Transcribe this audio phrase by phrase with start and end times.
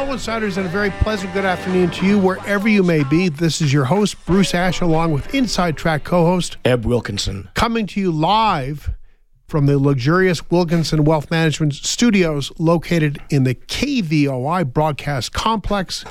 [0.00, 3.28] Hello, insiders, and a very pleasant good afternoon to you wherever you may be.
[3.28, 7.50] This is your host, Bruce Ash, along with Inside Track co host, Eb Wilkinson.
[7.52, 8.92] coming to you live
[9.46, 16.02] from the luxurious Wilkinson Wealth Management Studios located in the KVOI broadcast complex.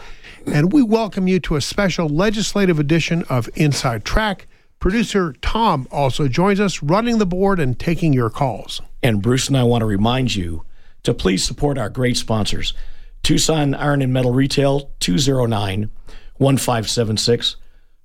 [0.46, 4.46] And we welcome you to a special legislative edition of Inside Track.
[4.80, 8.84] Producer Tom also joins us, running the board and taking your calls.
[9.02, 10.64] And Bruce and I want to remind you
[11.02, 12.76] to please support our great sponsors
[13.24, 15.90] Tucson Iron and Metal Retail, 209
[16.38, 17.58] 1576,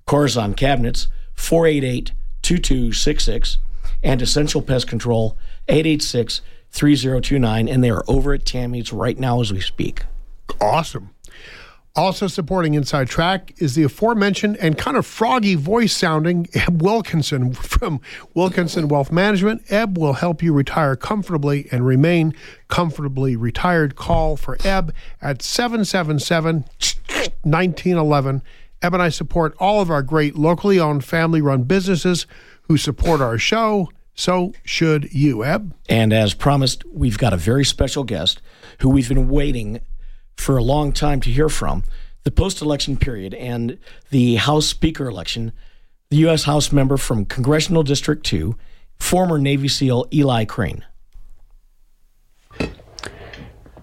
[0.05, 2.11] Corazon Cabinets, 488
[2.41, 3.57] 2266,
[4.03, 5.37] and Essential Pest Control,
[5.67, 7.67] 886 3029.
[7.67, 10.03] And they are over at Tammy's right now as we speak.
[10.61, 11.14] Awesome.
[11.97, 17.53] Also supporting Inside Track is the aforementioned and kind of froggy voice sounding Eb Wilkinson
[17.53, 18.01] from
[18.33, 19.63] Wilkinson Wealth Management.
[19.71, 22.33] Eb will help you retire comfortably and remain
[22.67, 23.95] comfortably retired.
[23.95, 26.65] Call for Eb at 777
[27.43, 28.41] 1911.
[28.81, 32.27] Eb and I support all of our great locally owned family run businesses
[32.63, 33.89] who support our show.
[34.15, 35.73] So should you, Eb.
[35.87, 38.41] And as promised, we've got a very special guest
[38.79, 39.79] who we've been waiting
[40.37, 41.83] for a long time to hear from.
[42.23, 43.77] The post election period and
[44.09, 45.51] the House Speaker election,
[46.09, 46.43] the U.S.
[46.43, 48.55] House member from Congressional District 2,
[48.99, 50.83] former Navy SEAL Eli Crane.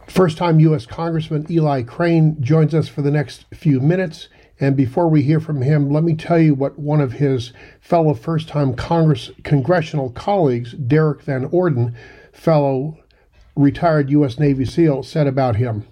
[0.08, 0.84] First time U.S.
[0.84, 4.28] Congressman Eli Crane joins us for the next few minutes.
[4.60, 8.12] And before we hear from him, let me tell you what one of his fellow
[8.12, 11.96] first time Congress congressional colleagues, Derrick Van Orden,
[12.32, 12.98] fellow
[13.56, 14.38] retired U.S.
[14.38, 15.86] Navy SEAL, said about him.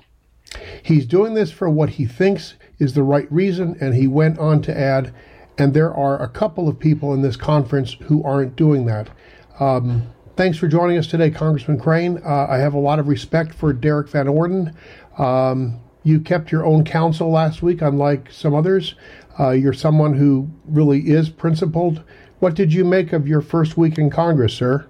[0.83, 4.62] He's doing this for what he thinks is the right reason, and he went on
[4.62, 5.15] to add,
[5.59, 9.11] and there are a couple of people in this conference who aren't doing that.
[9.59, 12.21] Um, thanks for joining us today, Congressman Crane.
[12.25, 14.75] Uh, I have a lot of respect for Derrick Van Orden.
[15.19, 18.95] Um, you kept your own counsel last week, unlike some others.
[19.39, 22.03] Uh, you're someone who really is principled.
[22.39, 24.87] What did you make of your first week in Congress, sir?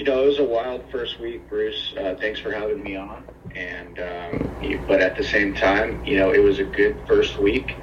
[0.00, 1.92] You know, it was a wild first week, Bruce.
[1.94, 3.22] Uh, thanks for having me on.
[3.54, 7.76] And um, but at the same time, you know, it was a good first week.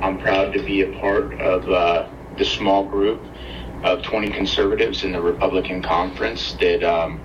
[0.00, 3.22] I'm proud to be a part of uh, the small group
[3.84, 7.20] of 20 conservatives in the Republican conference that, um,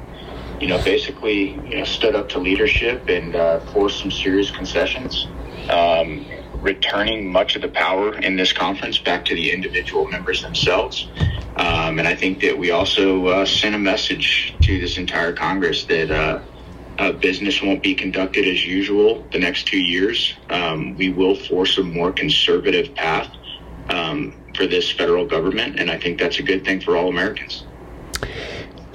[0.60, 5.26] you know, basically you know stood up to leadership and uh, forced some serious concessions.
[5.72, 6.24] Um,
[6.66, 11.08] returning much of the power in this conference back to the individual members themselves.
[11.56, 15.86] Um, and I think that we also uh, sent a message to this entire Congress
[15.86, 16.42] that uh,
[16.98, 20.34] uh, business won't be conducted as usual the next two years.
[20.50, 23.30] Um, we will force a more conservative path
[23.90, 27.66] um, for this federal government, and I think that's a good thing for all Americans.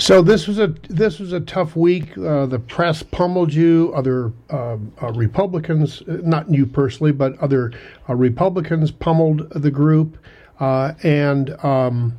[0.00, 2.16] So this was a this was a tough week.
[2.16, 3.92] Uh, the press pummeled you.
[3.94, 7.74] Other uh, uh, Republicans, not you personally, but other
[8.08, 10.16] uh, Republicans pummeled the group,
[10.58, 12.18] uh, and um,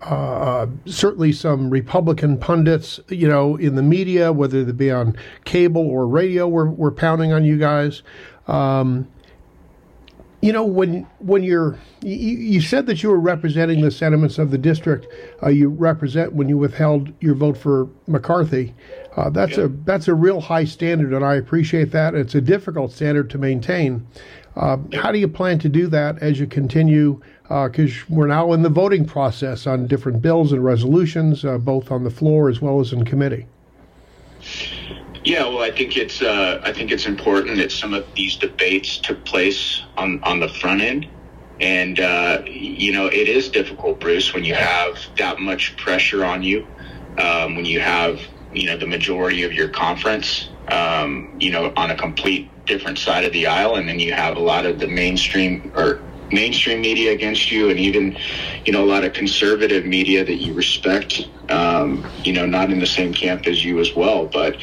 [0.00, 5.86] uh, certainly some Republican pundits, you know, in the media, whether they be on cable
[5.88, 8.02] or radio, were were pounding on you guys.
[8.48, 9.06] Um,
[10.42, 14.50] you know when when you're you, you, said that you were representing the sentiments of
[14.50, 15.06] the district.
[15.42, 18.74] Uh, you represent when you withheld your vote for McCarthy.
[19.16, 19.64] Uh, that's yeah.
[19.64, 22.14] a that's a real high standard and I appreciate that.
[22.14, 24.06] It's a difficult standard to maintain.
[24.56, 28.52] Uh, how do you plan to do that as you continue because uh, we're now
[28.52, 32.60] in the voting process on different bills and resolutions uh, both on the floor as
[32.60, 33.46] well as in committee
[35.24, 39.00] yeah, well, I think it's uh, I think it's important that some of these debates
[39.00, 41.10] took place on on the front end,
[41.60, 46.42] and uh, you know it is difficult, Bruce, when you have that much pressure on
[46.42, 46.66] you,
[47.18, 51.90] um, when you have you know the majority of your conference, um, you know, on
[51.90, 54.88] a complete different side of the aisle, and then you have a lot of the
[54.88, 58.16] mainstream or mainstream media against you and even
[58.66, 61.20] you know a lot of conservative media that you respect
[61.50, 64.26] um, you know not in the same camp as you as well.
[64.26, 64.58] But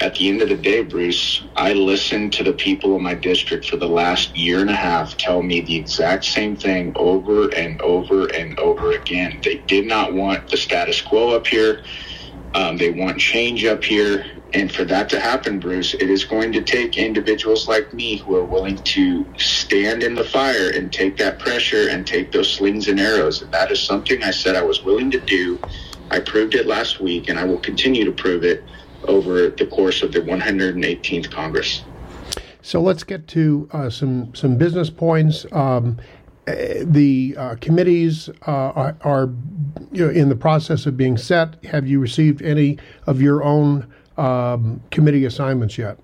[0.00, 3.66] at the end of the day bruce i listened to the people in my district
[3.66, 7.80] for the last year and a half tell me the exact same thing over and
[7.82, 9.40] over and over again.
[9.44, 11.82] They did not want the status quo up here.
[12.54, 16.52] Um, they want change up here and for that to happen, Bruce, it is going
[16.52, 21.16] to take individuals like me who are willing to stand in the fire and take
[21.18, 23.42] that pressure and take those slings and arrows.
[23.42, 25.58] And that is something I said I was willing to do.
[26.10, 28.64] I proved it last week, and I will continue to prove it
[29.04, 31.84] over the course of the 118th Congress.
[32.62, 35.46] So let's get to uh, some some business points.
[35.52, 35.98] Um,
[36.46, 39.30] eh, the uh, committees uh, are, are
[39.92, 41.64] you know, in the process of being set.
[41.64, 43.86] Have you received any of your own?
[44.20, 45.98] Um, committee assignments yet?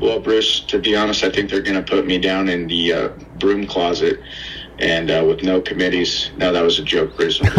[0.00, 2.92] Well, Bruce, to be honest, I think they're going to put me down in the
[2.92, 3.08] uh,
[3.38, 4.20] broom closet
[4.78, 6.30] and uh, with no committees.
[6.36, 7.38] No, that was a joke, Bruce.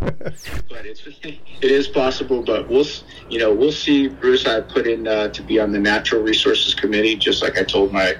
[0.00, 2.42] but it's it is possible.
[2.42, 2.86] But we'll
[3.28, 4.08] you know we'll see.
[4.08, 7.64] Bruce, I put in uh, to be on the Natural Resources Committee, just like I
[7.64, 8.16] told my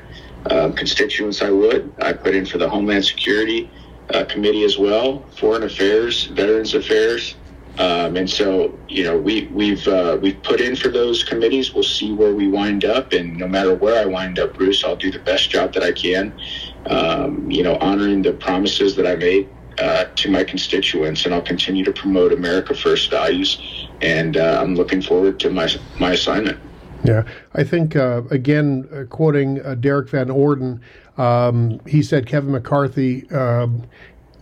[0.47, 1.93] uh, constituents I would.
[2.01, 3.71] I put in for the Homeland Security
[4.15, 7.35] uh, Committee as well, Foreign Affairs, Veterans Affairs.
[7.81, 11.73] Um, and so, you know, we, we've uh, we've put in for those committees.
[11.73, 14.97] We'll see where we wind up, and no matter where I wind up, Bruce, I'll
[14.97, 16.39] do the best job that I can.
[16.87, 19.49] Um, you know, honoring the promises that I made
[19.79, 23.59] uh, to my constituents, and I'll continue to promote America First values.
[24.03, 25.67] And uh, I'm looking forward to my
[25.99, 26.59] my assignment.
[27.03, 27.25] Yeah,
[27.55, 30.83] I think uh, again, uh, quoting uh, Derrick Van Orden,
[31.17, 33.85] um, he said Kevin McCarthy um,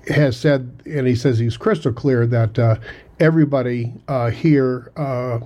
[0.08, 2.76] has said, and he says he's crystal clear that uh,
[3.20, 5.40] everybody uh, here uh,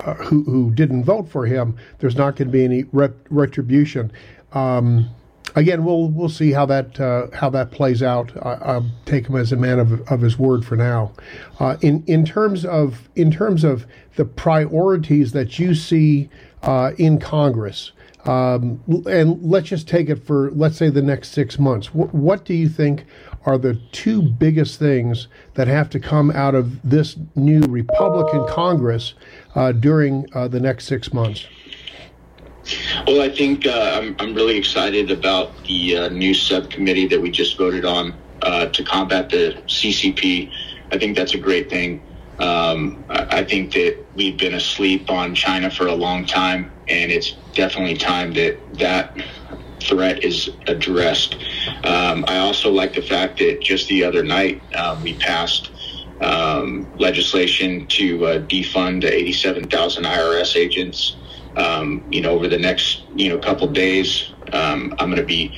[0.00, 2.84] uh, who, who didn't vote for him, there's not going to be any
[3.30, 4.10] retribution.
[4.52, 5.08] Um,
[5.54, 8.32] again, we'll we'll see how that uh, how that plays out.
[8.44, 11.12] I, will take him as a man of, of his word for now.
[11.58, 16.28] Uh, in in terms of in terms of the priorities that you see
[16.62, 17.92] uh, in Congress.
[18.24, 21.88] Um, and let's just take it for let's say the next six months.
[21.88, 23.04] W- what do you think
[23.44, 29.14] are the two biggest things that have to come out of this new Republican Congress
[29.54, 31.46] uh, during uh, the next six months?
[33.06, 37.30] Well, I think uh, I'm, I'm really excited about the uh, new subcommittee that we
[37.30, 40.52] just voted on uh, to combat the CCP.
[40.92, 42.02] I think that's a great thing.
[42.38, 47.32] Um, I think that we've been asleep on China for a long time, and it's
[47.54, 49.16] definitely time that that
[49.86, 51.34] threat is addressed.
[51.84, 55.70] Um, I also like the fact that just the other night um, we passed
[56.20, 61.16] um, legislation to uh, defund 87,000 IRS agents.
[61.56, 65.54] Um, you know, over the next you know couple days, um, I'm going to be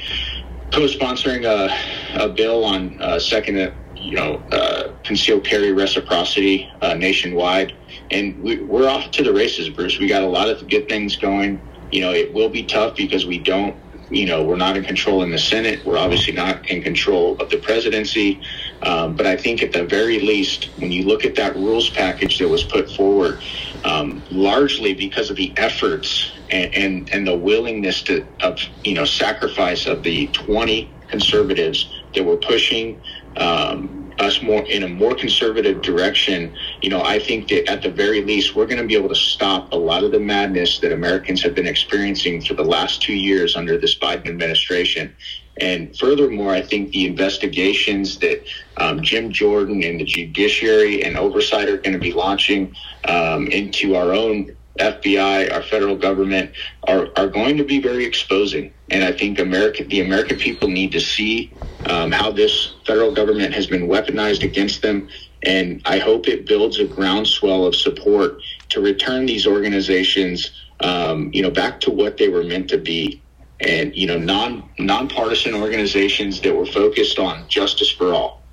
[0.73, 7.77] co-sponsoring a, a bill on uh, second, you know, uh, concealed carry reciprocity uh, nationwide,
[8.11, 10.01] and we, we're off to the races, Bruce.
[10.01, 11.61] We got a lot of good things going.
[11.93, 13.77] You know, it will be tough because we don't
[14.11, 15.85] you know, we're not in control in the Senate.
[15.87, 18.43] We're obviously not in control of the presidency.
[18.83, 22.39] Um, but I think at the very least, when you look at that rules package
[22.39, 23.43] that was put forward,
[23.85, 29.07] um, largely because of the efforts and, and, and the willingness to of you know
[29.07, 33.03] sacrifice of the 20 conservatives that were pushing
[33.39, 37.91] um, us more in a more conservative direction, you know, I think that at the
[37.91, 40.93] very least, we're going to be able to stop a lot of the madness that
[40.93, 45.15] Americans have been experiencing for the last two years under this Biden administration.
[45.61, 48.45] And furthermore, I think the investigations that
[48.77, 52.75] um, Jim Jordan and the judiciary and oversight are going to be launching
[53.09, 56.57] um, into our own FBI, our federal government
[56.89, 58.75] are, are going to be very exposing.
[58.91, 61.57] And I think America, the American people need to see
[61.89, 65.09] um, how this federal government has been weaponized against them.
[65.45, 68.39] And I hope it builds a groundswell of support
[68.71, 70.51] to return these organizations,
[70.81, 73.25] um, you know, back to what they were meant to be.
[73.61, 78.44] And, you know, non, nonpartisan organizations that were focused on justice for all.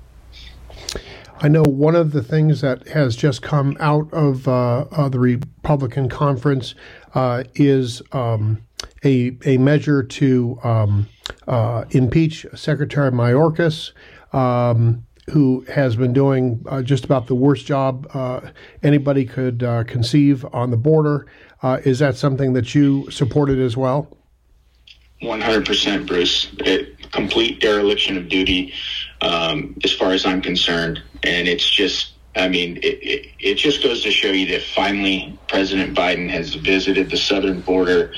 [1.42, 5.18] I know one of the things that has just come out of uh, uh, the
[5.18, 6.76] Republican conference
[7.16, 8.62] uh, is um,
[9.04, 11.08] a a measure to um,
[11.48, 13.90] uh, impeach Secretary Mayorkas.
[14.32, 18.40] Um, who has been doing uh, just about the worst job uh,
[18.82, 21.26] anybody could conceive on the border?
[21.84, 24.16] is that something that you supported as well?
[25.22, 26.48] 100%, Bruce.
[26.58, 28.72] It, complete dereliction of duty,
[29.22, 31.02] um, as far as I'm concerned.
[31.24, 35.42] And it's just, I mean, it, it, it, just goes to show you that finally
[35.48, 38.12] President Biden has visited the southern border,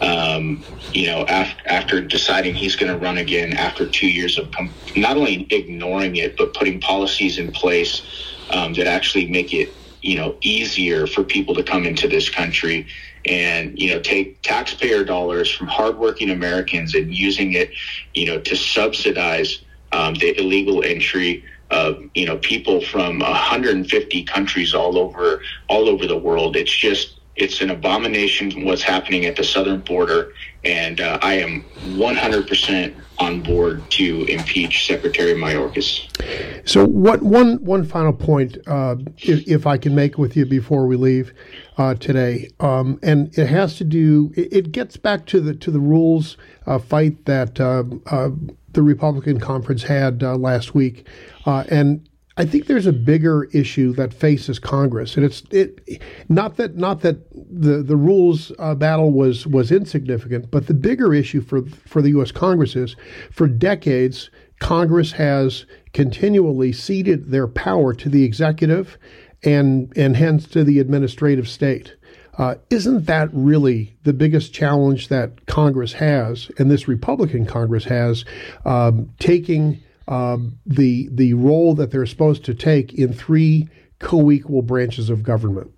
[0.00, 4.50] um, you know, af- after deciding he's going to run again after two years of
[4.52, 8.02] com- not only ignoring it, but putting policies in place
[8.50, 12.88] um, that actually make it, you know, easier for people to come into this country
[13.26, 17.70] and you know take taxpayer dollars from hardworking Americans and using it,
[18.14, 19.63] you know, to subsidize
[19.94, 26.06] um, the illegal entry uh, you know people from 150 countries all over all over
[26.06, 26.56] the world.
[26.56, 30.32] It's just it's an abomination what's happening at the southern border,
[30.62, 31.64] and uh, I am
[31.96, 36.08] 100% on board to impeach Secretary Mayorkas.
[36.68, 40.86] So, what one one final point, uh, if, if, I can make with you before
[40.86, 41.32] we leave
[41.76, 44.32] uh, today, um, and it has to do.
[44.36, 46.36] It, it, gets back to the to the rules
[46.66, 48.30] uh, fight that uh, uh,
[48.74, 51.08] the Republican conference had last week.
[51.46, 56.56] Uh, and I think there's a bigger issue that faces Congress, and it's it not
[56.56, 61.40] that not that the the rules uh, battle was was insignificant, but the bigger issue
[61.40, 62.32] for for the U.S.
[62.32, 62.96] Congress is
[63.30, 68.98] for decades Congress has continually ceded their power to the executive,
[69.44, 71.94] and and hence to the administrative state.
[72.36, 78.24] Uh, isn't that really the biggest challenge that Congress has, and this Republican Congress has,
[78.64, 83.68] um, taking um, the the role that they're supposed to take in three
[84.00, 85.70] co-equal branches of government?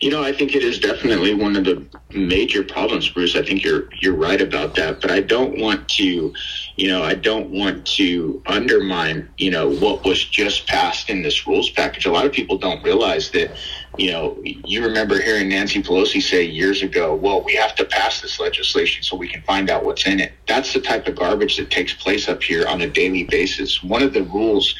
[0.00, 3.34] You know, I think it is definitely one of the major problems, Bruce.
[3.34, 6.34] I think you're you're right about that, but I don't want to,
[6.76, 11.46] you know, I don't want to undermine, you know, what was just passed in this
[11.46, 12.04] rules package.
[12.06, 13.56] A lot of people don't realize that,
[13.96, 18.20] you know, you remember hearing Nancy Pelosi say years ago, "Well, we have to pass
[18.20, 21.56] this legislation so we can find out what's in it." That's the type of garbage
[21.56, 23.82] that takes place up here on a daily basis.
[23.82, 24.74] One of the rules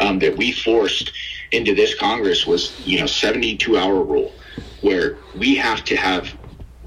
[0.00, 1.12] um, that we forced
[1.52, 4.36] into this Congress was, you know, 72 hour rule,
[4.80, 6.34] where we have to have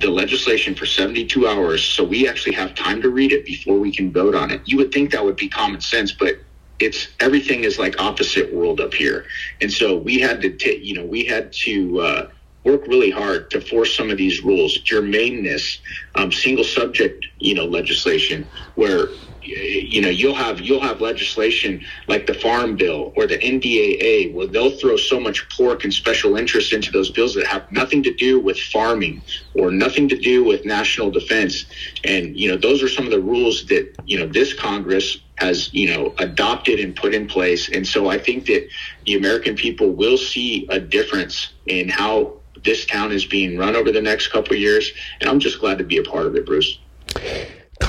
[0.02, 3.94] the legislation for 72 hours so we actually have time to read it before we
[3.94, 4.62] can vote on it.
[4.66, 6.36] You would think that would be common sense, but
[6.80, 9.26] it's everything is like opposite world up here.
[9.62, 12.28] And so we had to take, you know, we had to, uh,
[12.66, 15.80] work really hard to force some of these rules, germaneness,
[16.16, 19.10] um, single subject, you know, legislation where
[19.46, 24.48] you know you'll have you'll have legislation like the farm bill or the NDAA where
[24.48, 28.14] they'll throw so much pork and special interest into those bills that have nothing to
[28.14, 29.22] do with farming
[29.56, 31.66] or nothing to do with national defense.
[32.04, 35.74] And you know those are some of the rules that you know this Congress has
[35.74, 37.70] you know adopted and put in place.
[37.70, 38.68] And so I think that
[39.06, 43.92] the American people will see a difference in how this town is being run over
[43.92, 44.90] the next couple years.
[45.20, 46.80] And I'm just glad to be a part of it Bruce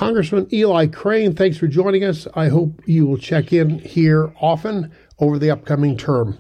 [0.04, 2.28] Congressman Eli Crane, thanks for joining us.
[2.34, 6.38] I hope you will check in here often over the upcoming term.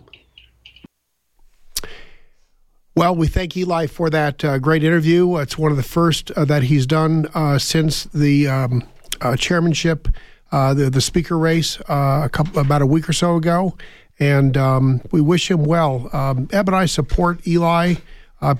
[2.94, 5.38] Well, we thank Eli for that uh, great interview.
[5.38, 8.86] It's one of the first uh, that he's done uh, since the um,
[9.22, 10.08] uh, chairmanship,
[10.52, 13.78] uh, the, the speaker race, uh, a couple about a week or so ago,
[14.18, 16.10] and um, we wish him well.
[16.12, 17.94] Um, Eb and I support Eli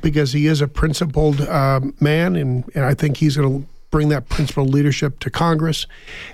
[0.01, 1.41] because he is a principled
[2.01, 5.87] man, and, and I think he's going to bring that principled leadership to Congress.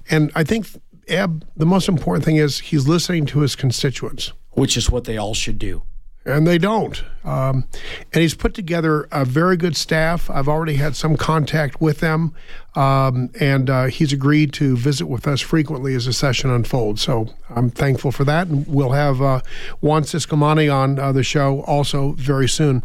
[0.09, 0.67] And I think,
[1.09, 5.19] Eb, the most important thing is he's listening to his constituents, which is what they
[5.19, 5.83] all should do
[6.25, 7.03] and they don't.
[7.25, 7.67] Um,
[8.13, 10.31] and he's put together a very good staff.
[10.31, 12.35] I've already had some contact with them,
[12.75, 17.03] um, and uh, he's agreed to visit with us frequently as the session unfolds.
[17.03, 19.41] So I'm thankful for that, and we'll have uh,
[19.81, 22.83] Juan Ciscomani on uh, the show also very soon.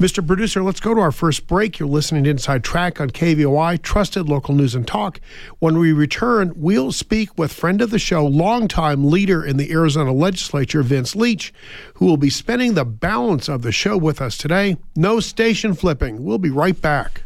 [0.00, 0.26] Mr.
[0.26, 1.78] Producer, let's go to our first break.
[1.78, 5.20] You're listening to Inside Track on KVOI, trusted local news and talk.
[5.60, 10.12] When we return, we'll speak with friend of the show, longtime leader in the Arizona
[10.12, 11.52] legislature, Vince Leach,
[11.94, 14.76] who will be spending the balance of the show with us today.
[14.96, 16.24] No station flipping.
[16.24, 17.22] We'll be right back.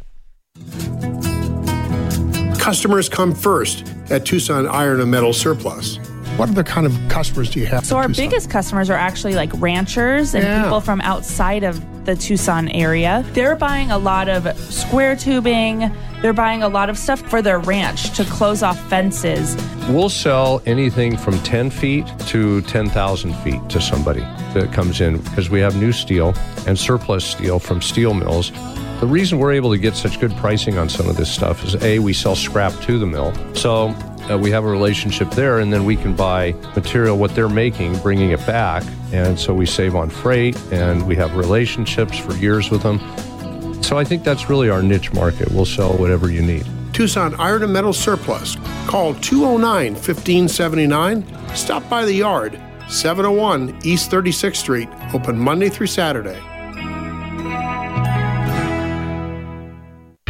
[2.62, 5.97] Customers come first at Tucson Iron and Metal Surplus.
[6.37, 7.85] What other kind of customers do you have?
[7.85, 8.25] So our Tucson?
[8.25, 10.62] biggest customers are actually like ranchers and yeah.
[10.62, 13.25] people from outside of the Tucson area.
[13.33, 15.90] They're buying a lot of square tubing.
[16.21, 19.57] They're buying a lot of stuff for their ranch to close off fences.
[19.88, 24.21] We'll sell anything from 10 feet to 10,000 feet to somebody
[24.54, 26.33] that comes in because we have new steel
[26.69, 28.52] and surplus steel from steel mills.
[29.02, 31.75] The reason we're able to get such good pricing on some of this stuff is
[31.82, 33.35] A, we sell scrap to the mill.
[33.52, 33.88] So
[34.30, 37.99] uh, we have a relationship there, and then we can buy material what they're making,
[37.99, 38.85] bringing it back.
[39.11, 43.00] And so we save on freight, and we have relationships for years with them.
[43.82, 45.50] So I think that's really our niche market.
[45.50, 46.64] We'll sell whatever you need.
[46.92, 48.54] Tucson Iron and Metal Surplus.
[48.87, 51.56] Call 209 1579.
[51.56, 52.52] Stop by the yard,
[52.88, 56.40] 701 East 36th Street, open Monday through Saturday.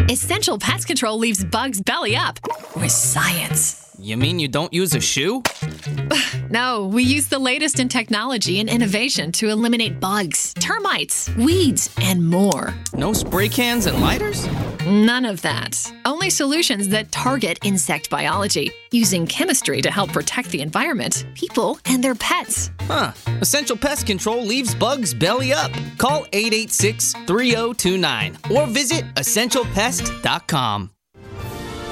[0.09, 2.41] Essential Pest Control leaves bugs belly up
[2.75, 3.79] with science.
[4.01, 5.45] You mean you don't use a shoe?
[6.51, 12.27] no, we use the latest in technology and innovation to eliminate bugs, termites, weeds, and
[12.29, 12.75] more.
[12.95, 14.49] No spray cans and lighters?
[14.85, 15.93] None of that.
[16.05, 22.03] Only solutions that target insect biology, using chemistry to help protect the environment, people, and
[22.03, 22.69] their pets.
[22.81, 23.13] Huh.
[23.41, 25.71] Essential Pest Control leaves bugs belly up.
[25.99, 30.91] Call 886 3029 or visit essentialpest.com.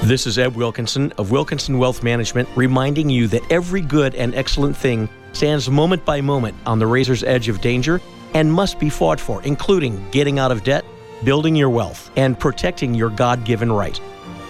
[0.03, 4.75] This is Eb Wilkinson of Wilkinson Wealth Management reminding you that every good and excellent
[4.75, 8.01] thing stands moment by moment on the razor's edge of danger
[8.33, 10.83] and must be fought for, including getting out of debt,
[11.23, 13.99] building your wealth, and protecting your God given right.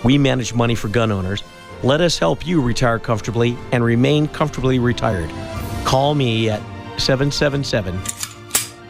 [0.04, 1.44] We manage money for gun owners.
[1.84, 5.30] Let us help you retire comfortably and remain comfortably retired.
[5.86, 6.62] Call me at
[7.00, 7.96] 777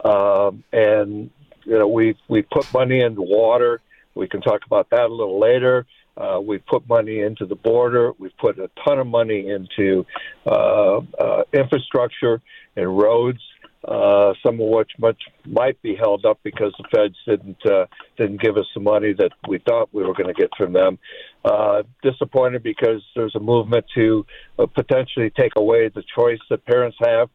[0.04, 1.30] um, and
[1.64, 3.80] you know we we put money into water.
[4.14, 5.86] We can talk about that a little later.
[6.16, 8.12] Uh, we've put money into the border.
[8.18, 10.06] We've put a ton of money into
[10.46, 12.40] uh, uh, infrastructure
[12.74, 13.40] and roads
[13.86, 18.40] uh, some of which much might be held up because the feds didn't uh, didn't
[18.40, 20.98] give us the money that we thought we were going to get from them.
[21.44, 24.26] Uh, disappointed because there's a movement to
[24.58, 27.28] uh, potentially take away the choice that parents have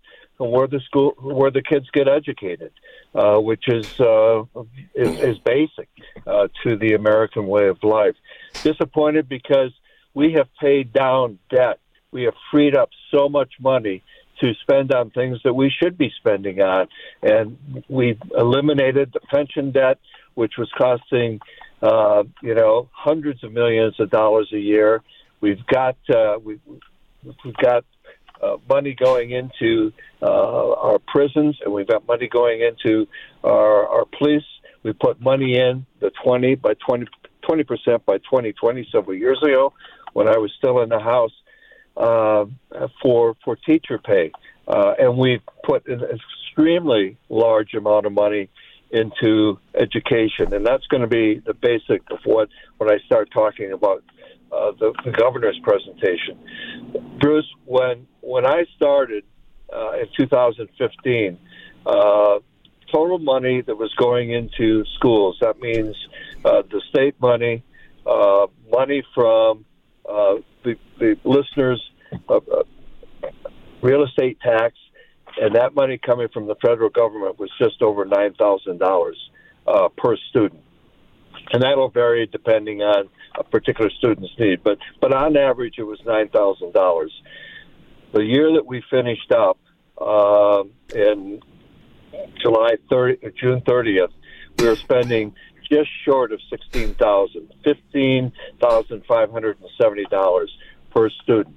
[0.50, 2.72] where the school where the kids get educated,
[3.14, 4.44] uh, which is, uh,
[4.96, 5.90] is is basic
[6.26, 8.16] uh, to the American way of life.
[8.64, 9.72] Disappointed because
[10.14, 11.80] we have paid down debt.
[12.12, 14.04] We have freed up so much money
[14.42, 16.88] to spend on things that we should be spending on.
[17.22, 20.00] And we've eliminated the pension debt,
[20.34, 21.40] which was costing,
[21.82, 25.02] uh, you know, hundreds of millions of dollars a year.
[25.40, 26.62] We've got uh, we've,
[27.24, 27.86] we've got
[28.42, 33.08] uh, money going into uh, our prisons, and we've got money going into
[33.44, 34.44] our, our police.
[34.84, 37.06] We put money in the 20 by 20
[37.64, 39.74] percent by 2020 several years ago
[40.14, 41.32] when I was still in the House
[41.98, 42.46] uh,
[43.02, 44.32] for for teacher pay,
[44.68, 48.50] uh, and we've put an extremely large amount of money
[48.92, 53.72] into education, and that's going to be the basic of what when I start talking
[53.72, 54.04] about
[54.52, 56.38] uh, the, the governor's presentation.
[57.20, 59.24] Bruce, when when I started
[59.74, 61.38] uh, in 2015,
[61.86, 62.40] uh,
[62.92, 65.38] total money that was going into schools.
[65.42, 65.96] That means
[66.44, 67.64] uh, the state money,
[68.06, 69.66] uh, money from
[70.08, 71.82] uh, the, the listeners'
[72.30, 72.40] uh,
[73.82, 74.76] real estate tax,
[75.40, 79.18] and that money coming from the federal government was just over nine thousand dollars
[79.68, 80.62] uh, per student,
[81.54, 84.64] and that'll vary depending on a particular student's need.
[84.64, 87.12] But but on average, it was nine thousand dollars.
[88.14, 89.58] The year that we finished up
[89.98, 91.42] uh, in
[92.42, 94.12] July 30, June 30th,
[94.60, 95.34] we were spending
[95.72, 98.32] just short of sixteen thousand, fifteen
[98.62, 100.52] thousand five hundred and seventy dollars
[100.94, 101.56] per student.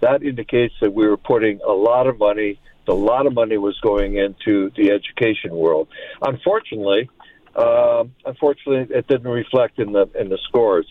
[0.00, 2.58] That indicates that we were putting a lot of money.
[2.88, 5.86] A lot of money was going into the education world.
[6.20, 7.08] Unfortunately,
[7.54, 10.86] uh, unfortunately, it didn't reflect in the in the scores.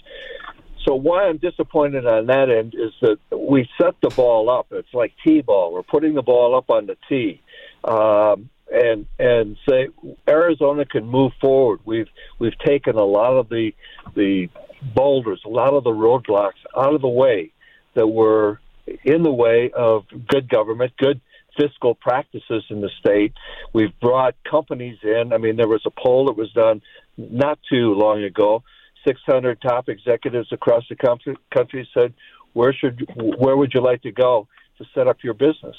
[0.85, 4.67] So why I'm disappointed on that end is that we set the ball up.
[4.71, 5.73] It's like t-ball.
[5.73, 7.41] We're putting the ball up on the tee.
[7.83, 9.89] Um, and and say
[10.27, 11.81] Arizona can move forward.
[11.85, 12.07] We've
[12.39, 13.73] we've taken a lot of the
[14.15, 14.49] the
[14.95, 17.51] boulders, a lot of the roadblocks out of the way
[17.95, 18.59] that were
[19.03, 21.21] in the way of good government, good
[21.59, 23.33] fiscal practices in the state.
[23.73, 25.33] We've brought companies in.
[25.33, 26.81] I mean, there was a poll that was done
[27.17, 28.63] not too long ago.
[29.05, 32.13] 600 top executives across the country, country said,
[32.53, 35.75] "Where should where would you like to go to set up your business?"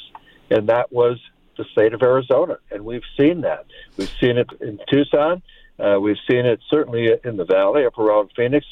[0.51, 1.19] And that was
[1.57, 3.67] the state of Arizona, and we've seen that.
[3.97, 5.43] We've seen it in Tucson.
[5.79, 8.67] Uh, we've seen it certainly in the valley up around Phoenix,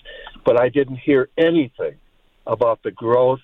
[0.45, 1.97] but I didn't hear anything
[2.47, 3.41] about the growth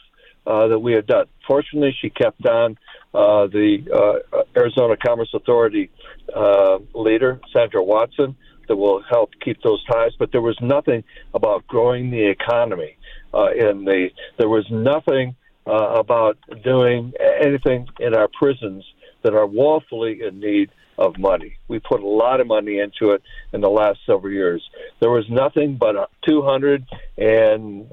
[0.46, 1.26] uh, that we had done.
[1.46, 2.78] Fortunately, she kept on
[3.14, 5.90] uh, the uh, Arizona Commerce Authority
[6.34, 8.36] uh, leader, Sandra Watson,
[8.68, 10.12] that will help keep those ties.
[10.18, 11.02] But there was nothing
[11.34, 12.96] about growing the economy.
[13.34, 15.34] Uh, in the there was nothing
[15.66, 18.84] about doing anything in our prisons
[19.26, 21.58] that are woefully in need of money.
[21.66, 24.62] We put a lot of money into it in the last several years.
[25.00, 26.84] There was nothing but a 200
[27.18, 27.90] and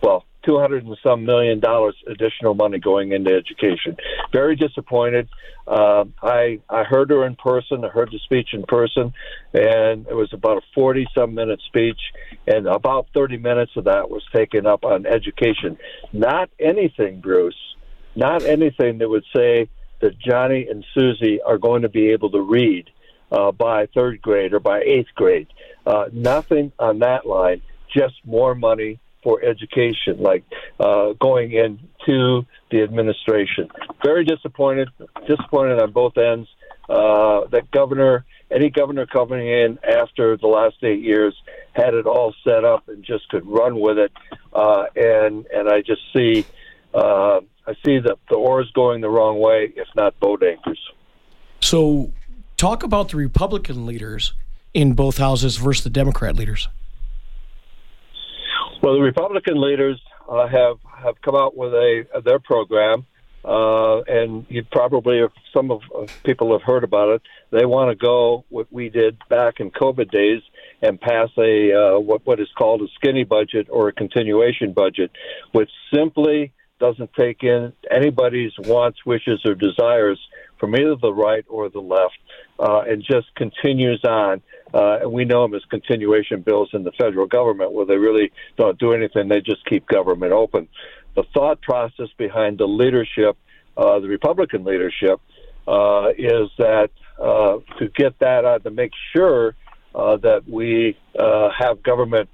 [0.00, 3.96] well, 200 and some million dollars additional money going into education.
[4.32, 5.28] Very disappointed.
[5.66, 7.84] Uh, I I heard her in person.
[7.84, 9.12] I heard the speech in person,
[9.52, 11.98] and it was about a 40 some minute speech,
[12.46, 15.76] and about 30 minutes of that was taken up on education.
[16.12, 17.56] Not anything, Bruce.
[18.16, 19.68] Not anything that would say
[20.00, 22.90] that Johnny and Susie are going to be able to read
[23.30, 25.48] uh, by third grade or by eighth grade.
[25.86, 27.62] Uh, nothing on that line.
[27.94, 30.44] Just more money for education, like
[30.78, 33.68] uh, going into the administration.
[34.04, 34.88] Very disappointed,
[35.26, 36.48] disappointed on both ends.
[36.88, 41.34] Uh, that governor, any governor coming in after the last eight years,
[41.72, 44.12] had it all set up and just could run with it.
[44.52, 46.46] Uh, and and I just see,
[46.94, 50.78] uh, I see that the oars going the wrong way, if not boat anchors.
[51.60, 52.12] So,
[52.56, 54.34] talk about the Republican leaders
[54.72, 56.68] in both houses versus the Democrat leaders.
[58.82, 63.06] Well, the Republican leaders uh, have have come out with a their program,
[63.44, 67.22] uh, and you probably some of uh, people have heard about it.
[67.50, 70.42] They want to go what we did back in COVID days
[70.82, 75.10] and pass a uh, what what is called a skinny budget or a continuation budget,
[75.52, 80.18] which simply doesn't take in anybody's wants, wishes, or desires
[80.58, 82.18] from either the right or the left,
[82.58, 84.42] uh, and just continues on.
[84.74, 88.32] Uh, and we know them as continuation bills in the federal government, where they really
[88.56, 90.68] don't do anything; they just keep government open.
[91.14, 93.36] The thought process behind the leadership,
[93.76, 95.20] uh, the Republican leadership,
[95.66, 99.54] uh, is that uh, to get that out to make sure
[99.94, 102.28] uh, that we uh, have government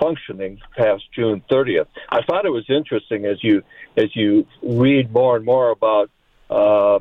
[0.00, 1.86] functioning past June 30th.
[2.10, 3.62] I thought it was interesting as you
[3.96, 6.10] as you read more and more about
[6.50, 6.98] uh,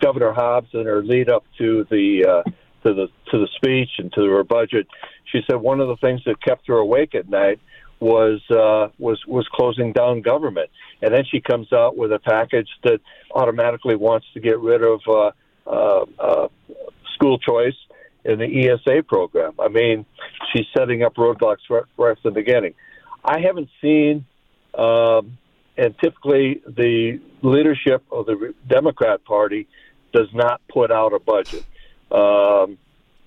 [0.00, 2.50] Governor Hobbs and her lead up to the uh,
[2.84, 4.86] to the to the speech and to her budget.
[5.32, 7.60] She said one of the things that kept her awake at night
[8.00, 10.70] was uh, was was closing down government,
[11.02, 13.00] and then she comes out with a package that
[13.34, 15.30] automatically wants to get rid of uh,
[15.66, 16.48] uh, uh,
[17.14, 17.74] school choice
[18.24, 19.54] in the ESA program.
[19.58, 20.04] I mean,
[20.52, 22.74] she's setting up roadblocks right, from the beginning.
[23.24, 24.26] I haven't seen,
[24.76, 25.38] um,
[25.76, 29.66] and typically the leadership of the Democrat Party
[30.12, 31.64] does not put out a budget.
[32.10, 32.78] Um,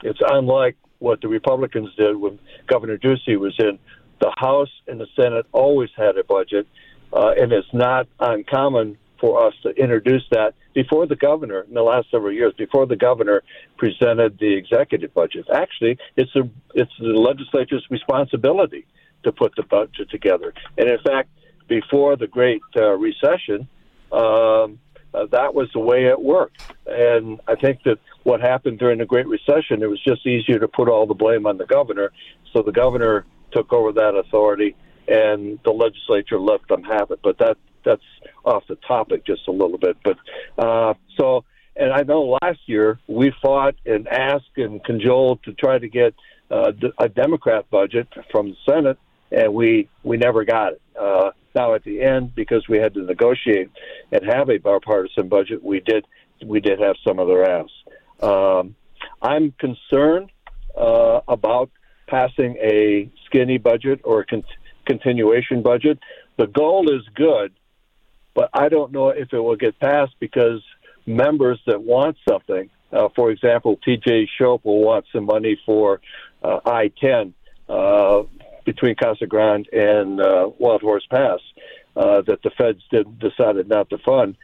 [0.04, 3.80] it's unlike what the Republicans did when Governor Ducey was in.
[4.22, 6.68] The House and the Senate always had a budget,
[7.12, 11.82] uh, and it's not uncommon for us to introduce that before the governor in the
[11.82, 13.42] last several years, before the governor
[13.78, 15.46] presented the executive budget.
[15.50, 16.42] Actually, it's a
[16.74, 18.86] it's the legislature's responsibility
[19.24, 20.54] to put the budget together.
[20.78, 21.30] And in fact,
[21.70, 23.70] before the Great uh, Recession,
[24.12, 24.80] um,
[25.14, 26.62] uh, that was the way it worked.
[26.86, 30.68] And I think that what happened during the Great Recession, it was just easier to
[30.68, 32.12] put all the blame on the governor.
[32.52, 34.76] So the governor took over that authority,
[35.08, 37.22] and the legislature let them have it.
[37.24, 38.02] But that that's
[38.46, 39.98] off the topic just a little bit.
[40.04, 40.18] But
[40.58, 45.78] uh, so, and I know last year we fought and asked and cajoled to try
[45.78, 46.14] to get
[46.52, 48.98] uh, a Democrat budget from the Senate,
[49.32, 50.82] and we we never got it.
[51.00, 53.70] Uh, now at the end, because we had to negotiate
[54.12, 56.06] and have a bipartisan budget, we did
[56.46, 57.72] we did have some of their asks.
[58.22, 58.76] Um,
[59.22, 60.32] I'm concerned
[60.78, 61.70] uh, about
[62.08, 64.44] passing a skinny budget or a con-
[64.86, 66.00] continuation budget.
[66.38, 67.54] The goal is good,
[68.34, 70.64] but I don't know if it will get passed because
[71.06, 74.30] members that want something, uh, for example, T.J.
[74.38, 76.02] Shope will want some money for
[76.44, 77.34] uh, I-10
[77.70, 78.24] uh,
[78.66, 81.40] between Casa Grande and uh, Wild Horse Pass
[81.96, 84.36] uh, that the feds did decided not to fund.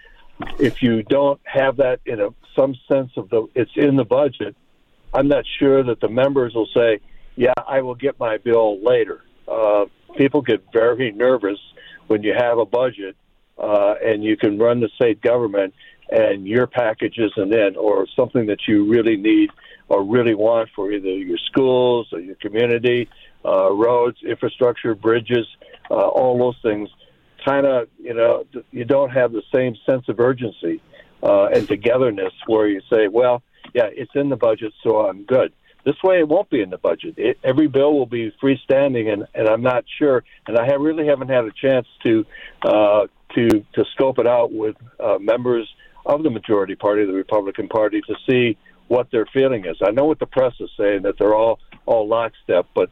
[0.60, 4.56] If you don't have that in a some sense of the it's in the budget,
[5.14, 7.00] I'm not sure that the members will say,
[7.36, 11.60] "Yeah, I will get my bill later." Uh, people get very nervous
[12.08, 13.16] when you have a budget
[13.60, 15.74] uh, and you can run the state government
[16.10, 19.50] and your package isn't in or something that you really need
[19.90, 23.10] or really want for either your schools or your community
[23.46, 25.48] uh, roads, infrastructure, bridges,
[25.90, 26.90] uh, all those things.
[27.46, 30.82] Kind of, you know, you don't have the same sense of urgency
[31.24, 33.42] uh, and togetherness where you say, well,
[33.74, 35.54] yeah, it's in the budget, so I'm good.
[35.86, 37.16] This way, it won't be in the budget.
[37.18, 40.24] It, every bill will be freestanding, and, and I'm not sure.
[40.48, 42.26] And I have, really haven't had a chance to
[42.64, 45.68] uh, to to scope it out with uh, members
[46.06, 49.78] of the majority party, the Republican Party, to see what their feeling is.
[49.86, 52.90] I know what the press is saying that they're all all lockstep, but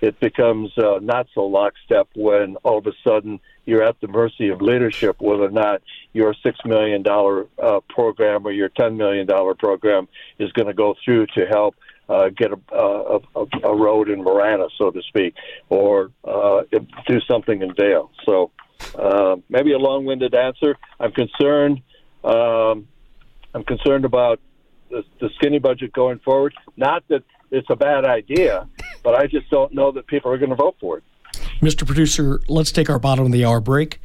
[0.00, 4.48] it becomes uh, not so lockstep when all of a sudden you're at the mercy
[4.48, 9.26] of leadership, whether or not your six million dollar uh, program or your ten million
[9.26, 10.08] dollar program
[10.38, 11.74] is going to go through to help
[12.08, 13.20] uh, get a, a,
[13.64, 15.34] a, road in Marana, so to speak,
[15.68, 16.62] or uh,
[17.08, 18.10] do something in Dale.
[18.24, 18.52] So
[18.98, 20.76] uh, maybe a long-winded answer.
[21.00, 21.82] I'm concerned.
[22.24, 22.88] Um,
[23.54, 24.40] I'm concerned about
[24.90, 26.54] the, the skinny budget going forward.
[26.76, 28.68] Not that it's a bad idea,
[29.02, 31.04] but I just don't know that people are going to vote for it.
[31.60, 31.86] Mr.
[31.86, 34.00] Producer, let's take our bottom of the hour break.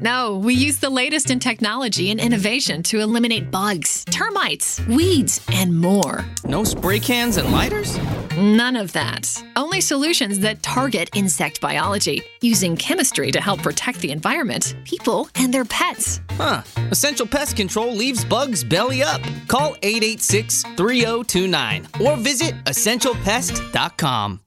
[0.00, 5.78] no, we use the latest in technology and innovation to eliminate bugs, termites, weeds, and
[5.78, 6.24] more.
[6.44, 7.98] No spray cans and lighters?
[8.38, 9.30] None of that.
[9.56, 15.52] Only solutions that target insect biology, using chemistry to help protect the environment, people, and
[15.52, 16.20] their pets.
[16.30, 16.62] Huh.
[16.90, 19.20] Essential Pest Control leaves bugs belly up.
[19.48, 24.40] Call 886 3029 or visit essentialpest.com.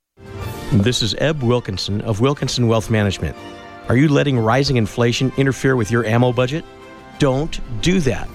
[0.83, 3.37] This is Eb Wilkinson of Wilkinson Wealth Management.
[3.87, 6.65] Are you letting rising inflation interfere with your ammo budget?
[7.17, 8.27] Don't do that.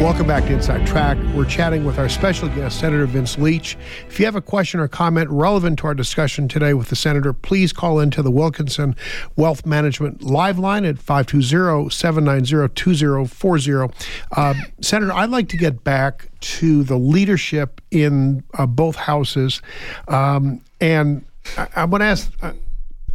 [0.00, 1.16] Welcome back to Inside Track.
[1.34, 3.78] We're chatting with our special guest, Senator Vince Leach.
[4.08, 7.32] If you have a question or comment relevant to our discussion today with the Senator,
[7.32, 8.96] please call into the Wilkinson
[9.36, 13.94] Wealth Management live line at 520-790-2040.
[14.32, 19.62] Uh, Senator, I'd like to get back to the leadership in uh, both houses.
[20.08, 21.24] Um, and
[21.56, 22.52] I, I want to ask, uh,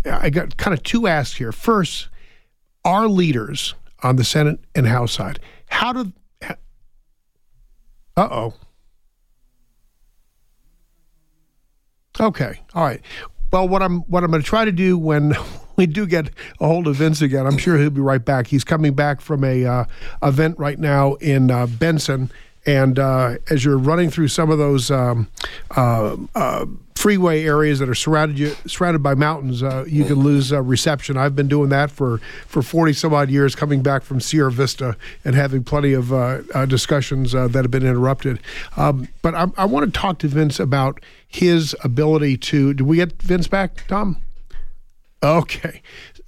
[0.06, 1.52] I got kind of two asks here.
[1.52, 2.08] First,
[2.86, 6.12] our leaders on the Senate and House side, how do
[8.20, 8.54] uh oh.
[12.20, 12.60] Okay.
[12.74, 13.02] All right.
[13.52, 15.36] Well, what I'm what I'm going to try to do when
[15.78, 16.30] we do get
[16.60, 18.48] a hold of Vince again, I'm sure he'll be right back.
[18.48, 19.86] He's coming back from a uh,
[20.22, 22.30] event right now in uh, Benson,
[22.66, 25.28] and uh, as you're running through some of those um,
[25.76, 30.52] uh, uh, freeway areas that are surrounded you, surrounded by mountains, uh, you can lose
[30.52, 31.18] uh, reception.
[31.18, 34.98] I've been doing that for for forty some odd years, coming back from Sierra Vista
[35.24, 38.40] and having plenty of uh, discussions that have been interrupted.
[38.78, 42.74] Um, but I, I want to talk to Vince about his ability to.
[42.74, 44.18] Do we get Vince back, Tom?
[45.22, 45.82] Okay.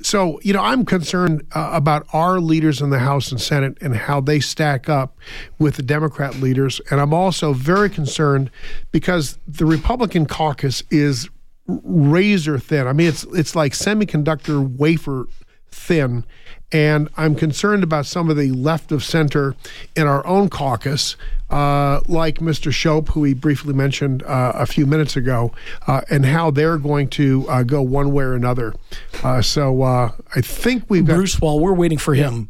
[0.04, 3.96] So, you know, I'm concerned uh, about our leaders in the House and Senate and
[3.96, 5.18] how they stack up
[5.60, 6.82] with the Democrat leaders.
[6.90, 8.50] And I'm also very concerned
[8.92, 11.30] because the Republican caucus is
[11.68, 12.88] razor thin.
[12.88, 15.28] I mean, it's it's like semiconductor wafer
[15.70, 16.26] thin.
[16.72, 19.56] And I'm concerned about some of the left of center
[19.96, 21.18] in our own caucus,
[21.50, 22.72] uh, like Mr.
[22.72, 25.52] Shope, who we briefly mentioned uh, a few minutes ago,
[25.88, 28.74] uh, and how they're going to uh, go one way or another.
[29.22, 31.16] Uh, so uh, I think we've got.
[31.16, 32.50] Bruce, while we're waiting for him,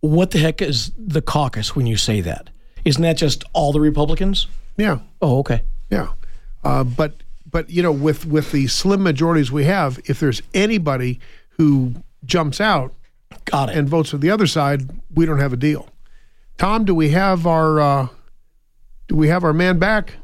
[0.00, 2.50] what the heck is the caucus when you say that?
[2.84, 4.48] Isn't that just all the Republicans?
[4.76, 4.98] Yeah.
[5.22, 5.62] Oh, okay.
[5.90, 6.08] Yeah.
[6.62, 7.14] but
[7.48, 12.60] but you know, with with the slim majorities we have, if there's anybody who jumps
[12.60, 12.92] out,
[13.46, 15.88] got it, and votes for the other side, we don't have a deal.
[16.58, 18.08] Tom, do we have our uh,
[19.08, 20.14] do we have our man back?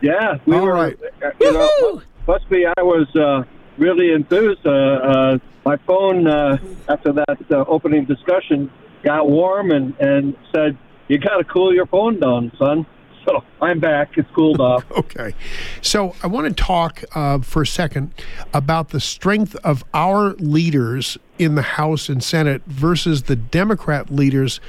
[0.00, 0.72] Yeah, we All were.
[0.72, 0.98] right.
[1.40, 3.44] You know, must be I was uh,
[3.78, 4.66] really enthused.
[4.66, 8.70] Uh, uh, my phone uh, after that uh, opening discussion
[9.04, 10.76] got warm and and said,
[11.08, 12.84] "You got to cool your phone down, son."
[13.24, 14.18] So I'm back.
[14.18, 14.84] It's cooled off.
[14.90, 15.32] okay.
[15.80, 18.12] So I want to talk uh, for a second
[18.52, 24.60] about the strength of our leaders in the House and Senate versus the Democrat leaders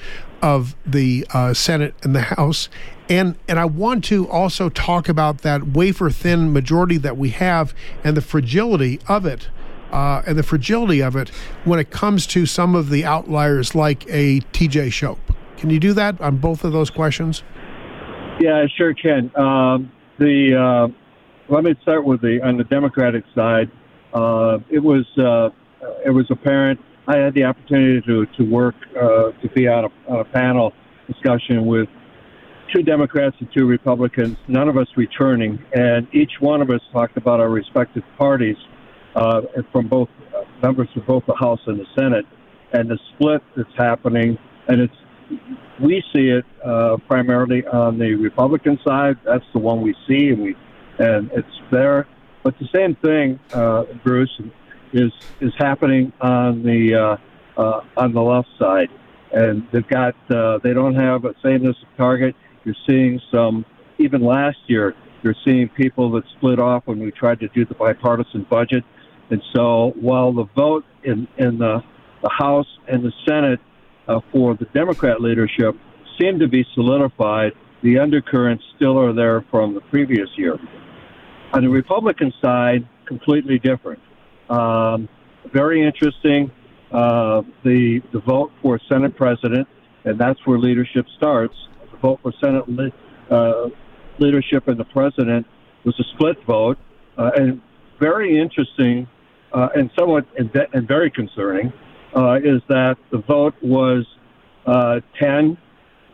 [0.42, 2.70] of the uh, Senate and the House.
[3.10, 7.74] And, and I want to also talk about that wafer thin majority that we have
[8.04, 9.50] and the fragility of it.
[9.92, 11.30] Uh, and the fragility of it
[11.66, 15.20] when it comes to some of the outliers like a TJ Shope.
[15.58, 17.44] Can you do that on both of those questions?
[18.40, 19.32] Yeah, I sure can.
[19.38, 23.70] Um, the uh, let me start with the on the Democratic side.
[24.14, 25.50] Uh, it was uh,
[26.06, 26.80] it was apparent.
[27.08, 30.74] I had the opportunity to to work uh, to be on a, on a panel
[31.08, 31.90] discussion with
[32.74, 34.38] two Democrats and two Republicans.
[34.48, 38.58] None of us returning, and each one of us talked about our respective parties
[39.16, 39.42] uh,
[39.72, 42.26] from both uh, members of both the House and the Senate,
[42.72, 44.38] and the split that's happening.
[44.68, 44.96] And it's
[45.82, 49.18] we see it uh, primarily on the Republican side.
[49.26, 50.56] That's the one we see, and we
[51.00, 52.08] and it's there.
[52.44, 54.42] But the same thing, uh, Bruce,
[54.94, 56.96] is is happening on the
[57.58, 58.90] uh, uh, on the left side,
[59.32, 62.36] and they've got uh, they don't have a sameness of target.
[62.64, 63.66] You're seeing some
[63.98, 64.96] even last year.
[65.24, 68.84] You're seeing people that split off when we tried to do the bipartisan budget,
[69.30, 71.84] and so while the vote in in the
[72.22, 73.60] the House and the Senate
[74.08, 75.76] uh, for the Democrat leadership
[76.20, 77.52] seem to be solidified.
[77.84, 80.58] The undercurrents still are there from the previous year.
[81.52, 84.00] On the Republican side, completely different.
[84.50, 85.10] Um,
[85.52, 86.52] very interesting.
[86.92, 89.68] Uh, the the vote for Senate president,
[90.04, 91.56] and that's where leadership starts.
[91.92, 92.94] The vote for Senate
[93.32, 93.70] uh,
[94.20, 95.48] leadership and the president
[95.84, 96.78] was a split vote,
[97.18, 97.62] uh, and
[98.00, 99.08] very interesting
[99.54, 101.72] uh, and somewhat and, and very concerning
[102.16, 104.06] uh, is that the vote was
[104.66, 105.58] uh, 10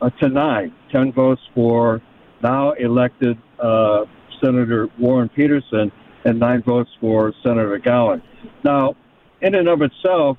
[0.01, 2.01] uh, to 9, 10 votes for
[2.41, 3.37] now elected
[4.41, 5.91] Senator Warren Petersen
[6.25, 8.21] and 9 votes for Senator Gowan.
[8.63, 8.95] Now,
[9.41, 10.37] in and of itself,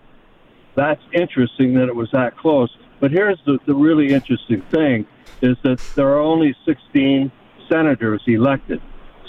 [0.75, 2.71] that's interesting that it was that close.
[3.01, 5.07] But here's the, the really interesting thing
[5.43, 7.33] is that there are only 16
[7.69, 8.81] senators elected.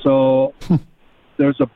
[0.03, 0.53] So
[1.37, 1.69] there's a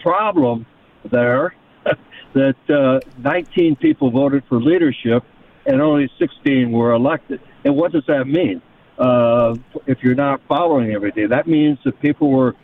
[0.00, 0.66] problem
[1.10, 1.54] there
[2.34, 5.24] that uh, 19 people voted for leadership
[5.66, 7.40] and only 16 were elected.
[7.64, 8.62] And what does that mean?
[8.98, 12.54] Uh, if you're not following everything, that means that people were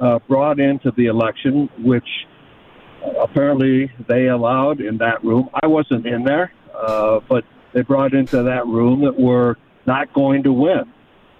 [0.00, 2.08] uh, brought into the election, which
[3.20, 5.48] apparently they allowed in that room.
[5.62, 9.56] I wasn't in there, uh, but they brought into that room that were
[9.86, 10.92] not going to win.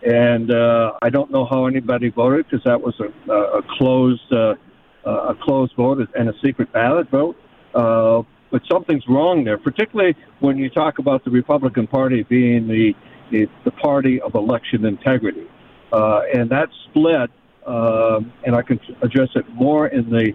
[0.02, 4.54] And uh, I don't know how anybody voted because that was a, a closed uh,
[5.04, 7.36] a closed vote and a secret ballot vote.
[7.74, 12.94] Uh, but something's wrong there, particularly when you talk about the Republican Party being the
[13.30, 15.46] the, party of election integrity,
[15.92, 17.30] uh, and that split.
[17.68, 20.32] Uh, and I can address it more in the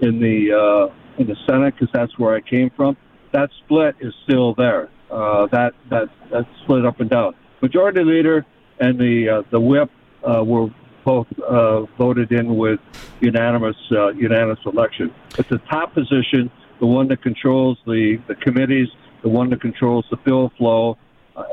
[0.00, 2.96] in the uh, in the Senate because that's where I came from.
[3.32, 4.90] That split is still there.
[5.10, 7.34] Uh, that that that split up and down.
[7.62, 8.44] Majority Leader
[8.80, 9.90] and the uh, the whip
[10.22, 10.68] uh, were
[11.04, 12.80] both uh, voted in with
[13.20, 15.14] unanimous uh, unanimous election.
[15.38, 18.88] It's the top position the one that controls the, the committees,
[19.22, 20.98] the one that controls the bill flow,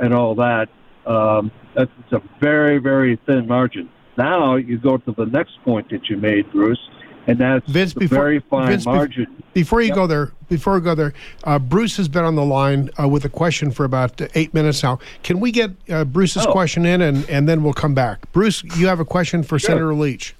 [0.02, 0.68] and all that.
[1.06, 3.90] Um, that's a very, very thin margin.
[4.18, 6.80] Now you go to the next point that you made, Bruce,
[7.28, 9.28] and that's Vince, the before, very fine Vince, margin.
[9.54, 9.96] Before you Yep.
[9.96, 13.26] go there, before we go there, uh, Bruce has been on the line uh, with
[13.26, 15.00] a question for about uh, eight minutes now.
[15.24, 16.52] Can we get uh, Bruce's Oh.
[16.52, 18.32] question in, and, and then we'll come back?
[18.32, 20.36] Bruce, you have a question for Senator Leach.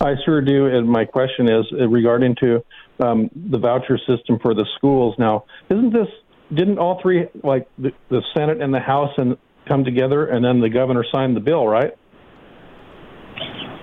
[0.00, 0.66] I sure do.
[0.66, 2.64] And my question is uh, regarding to
[3.00, 5.14] um, the voucher system for the schools.
[5.18, 6.08] Now, isn't this?
[6.52, 10.60] Didn't all three, like the, the Senate and the House, and come together, and then
[10.60, 11.94] the governor signed the bill, right?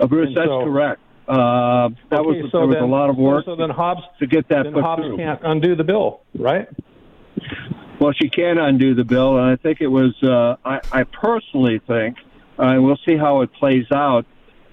[0.00, 1.00] Uh, Bruce, that's so- correct.
[1.28, 4.02] Uh, that Okay, was so there was then- a lot of work So then Hobbs,
[4.18, 5.16] to get that then put Hobbs through.
[5.16, 6.66] can't undo the bill, right?
[8.00, 10.20] Well, she can undo the bill, and I think it was.
[10.22, 12.16] Uh, I, I personally think,
[12.58, 14.24] uh, and we'll see how it plays out.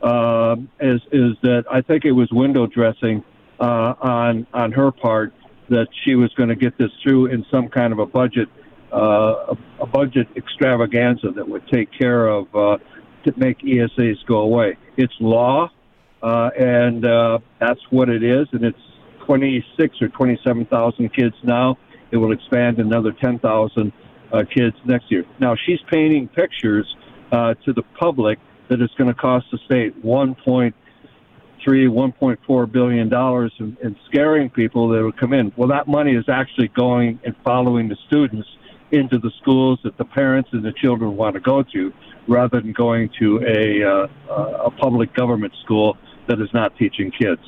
[0.02, 3.24] Uh, is is that I think it was window dressing
[3.60, 5.34] uh, on on her part
[5.70, 8.47] that she was going to get this through in some kind of a budget
[8.93, 12.78] uh, a, a budget extravaganza that would take care of uh,
[13.26, 14.78] to make ESAs go away.
[14.95, 15.70] It's law,
[16.22, 18.80] uh, and uh, that's what it is, and it's
[19.26, 21.78] 26 or 27,000 kids now.
[22.11, 23.91] It will expand another 10,000
[24.32, 25.26] uh, kids next year.
[25.39, 26.88] Now she's painting pictures
[27.32, 28.39] uh, to the public
[28.70, 30.74] that it's going to cost the state 1.3,
[31.65, 35.51] 1.4 billion dollars, and, and scaring people that will come in.
[35.55, 38.47] Well, that money is actually going and following the students
[38.91, 41.93] into the schools that the parents and the children want to go to,
[42.28, 45.97] rather than going to a uh, a public government school
[46.28, 47.41] that is not teaching kids.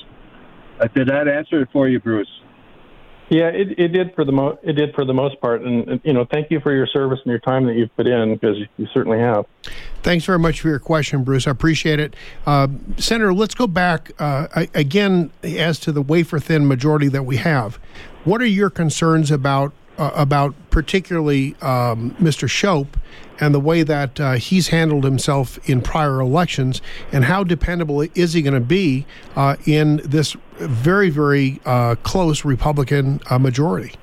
[0.79, 2.29] Uh, did that answer it for you, Bruce?
[3.29, 6.01] Yeah, it, it did for the mo- it did for the most part, and, and
[6.03, 8.57] you know, thank you for your service and your time that you've put in because
[8.77, 9.45] you certainly have.
[10.01, 11.45] Thanks very much for your question, Bruce.
[11.45, 12.15] I appreciate it,
[12.47, 13.31] uh, Senator.
[13.31, 17.77] Let's go back uh, again as to the wafer thin majority that we have.
[18.23, 22.49] What are your concerns about uh, about particularly um, Mr.
[22.49, 22.95] Shope
[23.41, 28.31] and the way that uh, he's handled himself in prior elections, and how dependable is
[28.31, 29.05] he going to be
[29.35, 33.93] uh, in this very, very uh, close Republican uh, majority?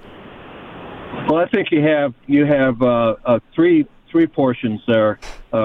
[1.26, 5.18] Well, I think you have you have uh, three three portions there,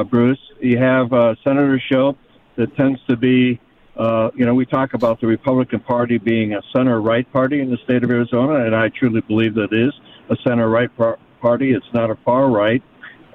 [0.09, 0.39] Bruce.
[0.62, 1.09] You have
[1.43, 2.18] Senator Shope
[2.55, 3.59] that tends to be
[3.97, 7.70] uh, you know, we talk about the Republican Party being a center right party in
[7.70, 9.91] the state of Arizona, and I truly believe that is
[10.32, 11.74] a center right par- party.
[11.74, 12.82] It's not a far right,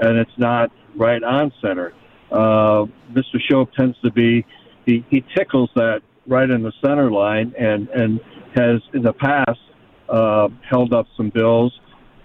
[0.00, 1.92] and it's not right on center.
[2.32, 3.38] Uh, Mr.
[3.48, 4.44] Shope tends to be
[4.86, 8.20] he, he tickles that right in the center line, and and
[8.54, 9.60] has in the past
[10.08, 11.78] uh, held up some bills.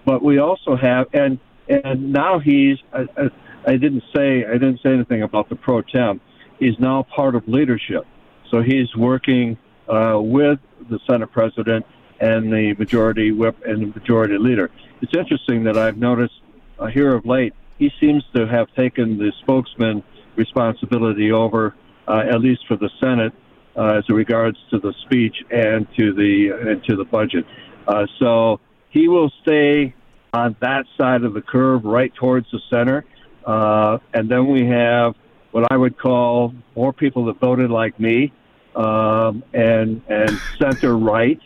[0.06, 3.30] But we also have and and now he's I, I,
[3.68, 6.22] I didn't say I didn't say anything about the pro tem.
[6.60, 8.06] He's now part of leadership,
[8.50, 9.58] so he's working
[9.90, 10.60] uh, with
[10.90, 11.86] the Senate president
[12.22, 14.70] and the majority whip and the majority leader.
[15.02, 16.40] It's interesting that I've noticed
[16.80, 20.04] uh, here of late he seems to have taken the spokesman
[20.36, 21.76] responsibility over,
[22.08, 23.34] uh, at least for the Senate,
[23.76, 27.44] uh, as regards to the speech and to the and to the budget.
[27.88, 28.60] Uh, so
[28.92, 29.96] he will stay
[30.32, 33.04] on that side of the curve, right towards the center,
[33.48, 35.16] uh, and then we have
[35.50, 38.32] what I would call more people that voted like me,
[38.76, 41.42] um, and and center right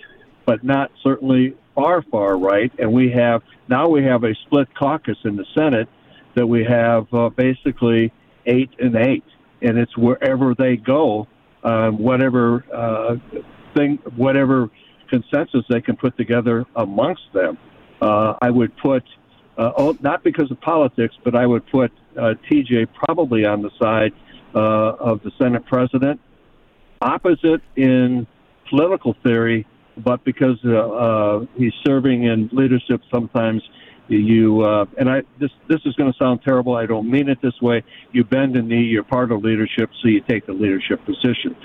[0.45, 2.71] but not certainly far, far right.
[2.79, 5.89] And we have now we have a split caucus in the Senate
[6.35, 8.11] that we have uh, basically
[8.45, 9.23] eight and eight,
[9.61, 11.27] and it's wherever they go,
[11.63, 13.15] um, whatever uh,
[13.75, 14.69] thing, whatever
[15.09, 17.57] consensus they can put together amongst them.
[18.01, 19.03] Uh, I would put,
[19.57, 23.71] uh, oh, not because of politics, but I would put uh, TJ probably on the
[23.81, 24.13] side
[24.53, 26.19] uh, of the Senate president.
[27.01, 28.27] Opposite in
[28.69, 29.65] political theory
[29.97, 33.61] but because uh, uh, he's serving in leadership, sometimes
[34.07, 36.75] you uh, and I this this is going to sound terrible.
[36.75, 37.83] I don't mean it this way.
[38.11, 38.83] You bend a knee.
[38.83, 41.55] You're part of leadership, so you take the leadership position.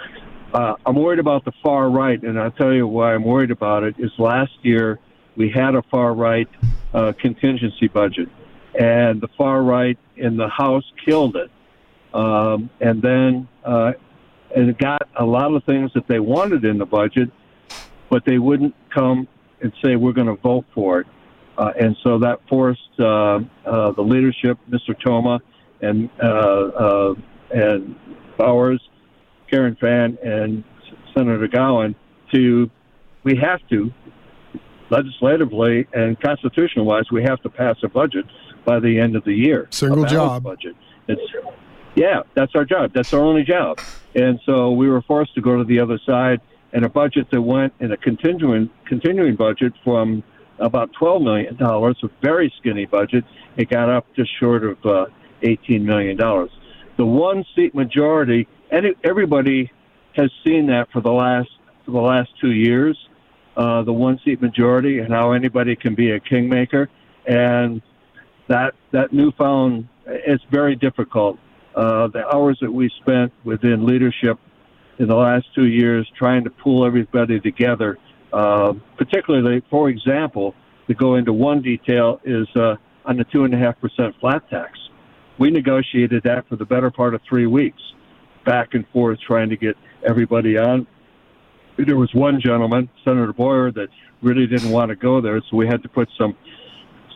[0.53, 3.83] Uh, I'm worried about the far right, and I'll tell you why I'm worried about
[3.85, 3.97] it.
[3.99, 4.99] Is last year
[5.37, 6.49] we had a far right
[6.95, 8.28] uh, contingency budget,
[8.78, 11.51] and the far right in the House killed it,
[12.14, 13.93] um, and then uh,
[14.57, 17.31] and it got a lot of things that they wanted in the budget
[18.11, 19.27] but they wouldn't come
[19.63, 21.07] and say we're going to vote for it.
[21.57, 24.99] Uh, and so that forced uh, uh, the leadership, Mr.
[25.03, 25.41] Toma
[25.81, 27.15] and uh, uh,
[27.51, 27.97] and
[28.37, 28.81] Bowers,
[29.51, 30.65] Karen Fann, and
[31.15, 31.95] Senator Gowan
[32.33, 32.71] to
[33.25, 33.93] we have to
[34.91, 38.25] legislatively and constitutional wise we have to pass a budget
[38.65, 39.69] by the end of the year.
[39.71, 40.75] Single job budget.
[41.09, 41.21] It's
[41.95, 42.93] yeah, that's our job.
[42.95, 43.81] That's our only job.
[44.15, 46.41] And so we were forced to go to the other side
[46.73, 50.23] and a budget that went in a continuing continuing budget from
[50.59, 53.25] about twelve million dollars, a very skinny budget.
[53.57, 55.07] It got up just short of uh,
[55.43, 56.51] eighteen million dollars.
[56.97, 59.71] The one seat majority, and everybody
[60.14, 61.49] has seen that for the last
[61.85, 62.97] for the last two years.
[63.57, 66.89] Uh, the one seat majority and how anybody can be a kingmaker,
[67.27, 67.83] and
[68.49, 71.39] that that newfound it's very difficult.
[71.75, 74.39] Uh, the hours that we spent within leadership
[75.01, 77.99] in the last two years trying to pull everybody together.
[78.33, 80.55] Uh, particularly, for example,
[80.87, 82.77] to go into one detail is uh,
[83.07, 84.79] on the two and a half percent flat tax.
[85.39, 87.81] We negotiated that for the better part of three weeks,
[88.45, 89.75] back and forth, trying to get
[90.07, 90.87] everybody on.
[91.79, 93.89] There was one gentleman, Senator Boyer, that
[94.21, 96.37] really didn't want to go there, so we had to put some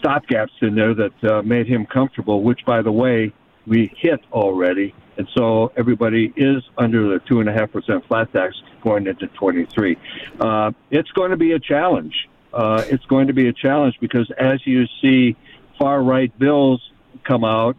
[0.03, 2.43] stopgaps in there that uh, made him comfortable.
[2.43, 3.35] Which, by the way,
[3.67, 8.33] we hit already and so everybody is under the two and a half percent flat
[8.33, 9.97] tax going into 23.
[10.41, 12.29] Uh, it's going to be a challenge.
[12.53, 15.37] Uh, it's going to be a challenge because as you see
[15.79, 16.81] far right bills
[17.25, 17.77] come out,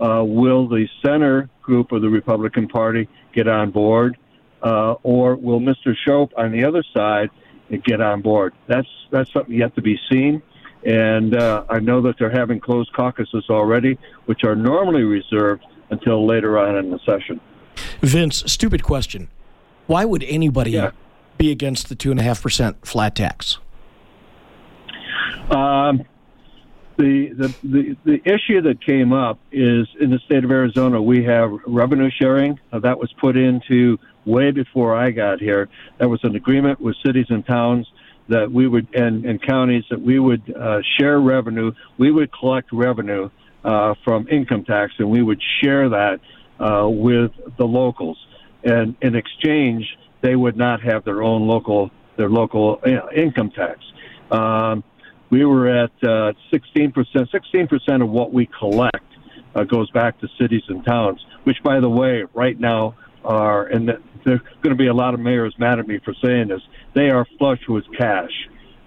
[0.00, 4.16] uh, will the center group of the Republican Party get on board,
[4.62, 5.94] uh, or will Mr.
[6.06, 7.30] Shope on the other side
[7.84, 8.54] get on board?
[8.66, 10.42] That's that's something yet to be seen.
[10.84, 16.26] And uh, I know that they're having closed caucuses already, which are normally reserved until
[16.26, 17.40] later on in the session.
[18.00, 19.28] Vince, stupid question.
[19.86, 20.90] Why would anybody yeah.
[21.36, 23.58] be against the 2.5% flat tax?
[25.50, 26.04] Um,
[26.98, 31.24] the, the, the, the issue that came up is in the state of Arizona, we
[31.24, 35.68] have revenue sharing uh, that was put into way before I got here.
[35.98, 37.86] That was an agreement with cities and towns
[38.28, 41.72] that we would and, and counties that we would uh, share revenue.
[41.96, 43.30] We would collect revenue
[43.64, 46.20] uh, from income tax, and we would share that
[46.60, 48.18] uh, with the locals.
[48.64, 49.84] And in exchange,
[50.20, 53.78] they would not have their own local their local uh, income tax.
[54.32, 54.82] Um,
[55.30, 56.92] we were at uh, 16%.
[56.92, 59.04] 16% of what we collect
[59.54, 63.88] uh, goes back to cities and towns, which, by the way, right now are, and
[64.24, 66.62] there's going to be a lot of mayors mad at me for saying this,
[66.94, 68.32] they are flush with cash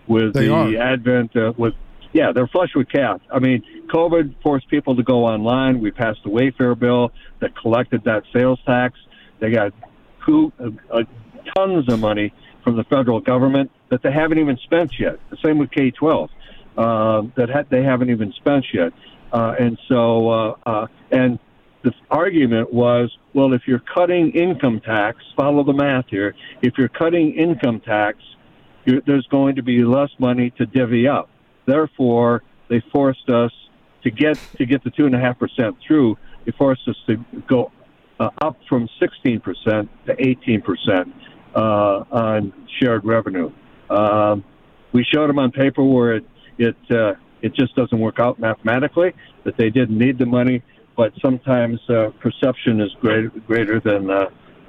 [0.08, 0.76] with They the are.
[0.78, 1.74] advent uh, with
[2.14, 3.20] yeah, they're flush with cash.
[3.32, 5.80] I mean, COVID forced people to go online.
[5.80, 9.00] We passed the Wayfair bill that collected that sales tax.
[9.40, 9.74] They got
[10.28, 10.50] uh,
[10.90, 11.04] uh,
[11.56, 12.34] tons of money
[12.64, 15.20] from the federal government that they haven't even spent yet.
[15.30, 16.30] The same with K 12,
[16.78, 18.94] uh, that ha- they haven't even spent yet.
[19.32, 21.40] Uh, and so, uh, uh, and
[21.84, 26.36] the argument was, well, if you're cutting income tax, follow the math here.
[26.62, 28.20] If you're cutting income tax,
[28.86, 31.31] there's going to be less money to divvy up.
[31.66, 33.52] Therefore, they forced us
[34.04, 36.18] to get to get the two and a half percent through.
[36.46, 37.72] They forced us to go
[38.20, 41.14] uh, up from 16 percent to 18 percent
[41.56, 43.52] uh, on shared revenue.
[43.90, 44.44] Um,
[44.94, 46.26] we showed them on paper where it
[46.58, 49.14] it uh, it just doesn't work out mathematically.
[49.44, 50.64] That they didn't need the money,
[50.96, 54.10] but sometimes uh, perception is greater greater than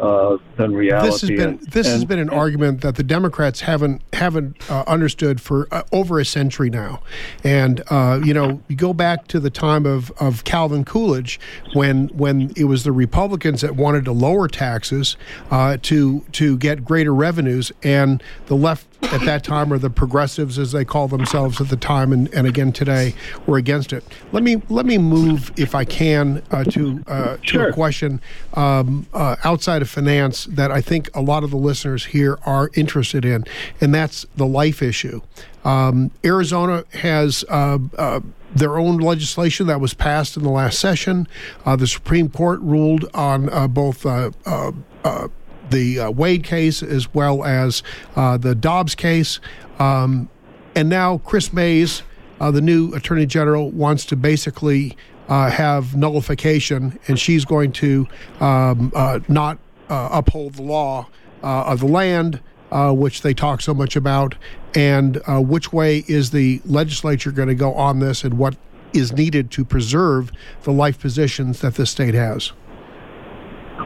[0.01, 1.11] uh, than reality.
[1.11, 4.84] This has been And- this has been an argument that the Democrats haven't haven't uh,
[4.86, 7.01] understood for uh, over a century now,
[7.45, 11.38] and uh, you know you go back to the time of, of Calvin Coolidge
[11.74, 15.16] when when it was the Republicans that wanted to lower taxes
[15.51, 20.59] uh, to to get greater revenues, and the left at that time or the progressives
[20.59, 23.15] as they call themselves at the time and, and again today
[23.47, 24.05] were against it.
[24.33, 28.21] Let me let me move if I can uh, to uh, to a question
[28.55, 32.71] um, uh, outside of finance that I think a lot of the listeners here are
[32.75, 33.45] interested in,
[33.81, 35.21] and that's the life issue.
[35.65, 38.21] Um, Arizona has uh, uh,
[38.55, 41.29] their own legislation that was passed in the last session.
[41.65, 44.05] Uh, the Supreme Court ruled on uh, both.
[44.05, 44.73] Uh, uh,
[45.05, 45.29] uh,
[45.73, 47.83] the uh, Wade case as well as
[48.14, 49.41] uh, the Dobbs case.
[49.79, 50.29] Um,
[50.75, 52.03] and now Kris Mayes,
[52.41, 54.97] uh, the new Attorney General, wants to basically
[55.29, 58.07] uh, have nullification, and she's going to
[58.41, 59.59] um, uh, not
[59.89, 61.09] uh, uphold the law
[61.43, 64.37] of the land, which they talk so much about.
[64.75, 68.57] And which way is the legislature going to go on this, and what
[68.93, 70.31] is needed to preserve
[70.62, 72.53] the life positions that the state has?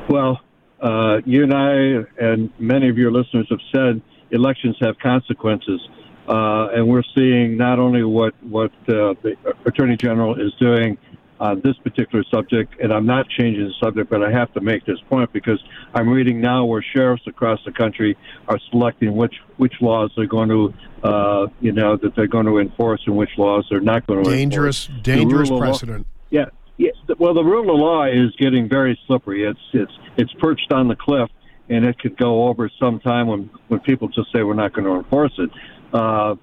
[0.09, 0.41] Well,
[0.81, 4.01] uh, you and I and many of your listeners have said
[4.31, 5.81] elections have consequences,
[6.29, 10.99] uh, and we're seeing not only what what uh, the Attorney General is doing
[11.39, 14.87] on this particular subject, and I'm not changing the subject, but I have to make
[14.87, 15.63] this point because
[15.95, 18.17] I'm reading now where sheriffs across the country
[18.49, 22.59] are selecting which which laws they're going to, uh, you know, that they're going to
[22.59, 25.03] enforce and which laws they're not going to Dangerous, enforce.
[25.05, 26.07] dangerous The rule law- precedent.
[26.31, 26.47] yeah,
[26.77, 26.91] yeah.
[27.19, 29.45] Well, the rule of law is getting very slippery.
[29.45, 31.31] It's it's it's perched on the cliff,
[31.69, 34.95] and it could go over sometime when when people just say we're not going to
[34.95, 35.51] enforce it.
[35.93, 36.37] Uh,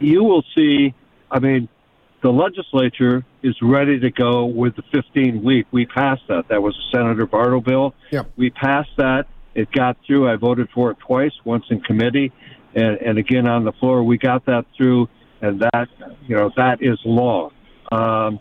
[0.00, 0.94] you will see.
[1.30, 1.68] I mean,
[2.22, 5.66] the legislature is ready to go with the 15 week.
[5.70, 6.48] We passed that.
[6.48, 7.94] That was a Senator Barto bill.
[8.10, 8.30] Yep.
[8.36, 9.26] We passed that.
[9.54, 10.28] It got through.
[10.28, 12.32] I voted for it twice, once in committee,
[12.74, 14.02] and, and again on the floor.
[14.02, 15.08] We got that through,
[15.40, 15.88] and that
[16.26, 17.50] you know that is law.
[17.90, 18.40] Um,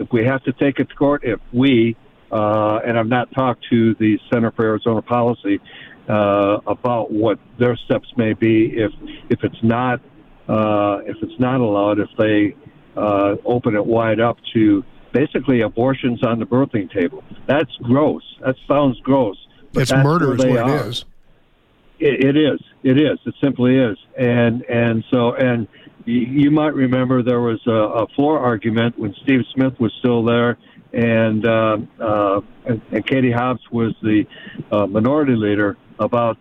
[0.00, 1.96] if we have to take it to court, if we
[2.32, 5.60] uh, and I've not talked to the Center for Arizona Policy
[6.08, 8.92] uh, about what their steps may be if
[9.28, 10.00] if it's not
[10.48, 12.56] uh, if it's not allowed, if they
[12.96, 17.22] uh, open it wide up to basically abortions on the birthing table.
[17.46, 18.22] That's gross.
[18.44, 19.36] That sounds gross.
[19.72, 20.86] but It's murder, is what it are.
[20.88, 21.04] is.
[21.98, 22.60] It, it is.
[22.82, 23.18] It is.
[23.26, 23.98] It simply is.
[24.16, 25.68] And and so and
[26.04, 30.58] you might remember there was a, a floor argument when Steve Smith was still there,
[30.92, 34.24] and uh, uh, and, Katie Hobbs was the
[34.72, 36.38] uh, minority leader about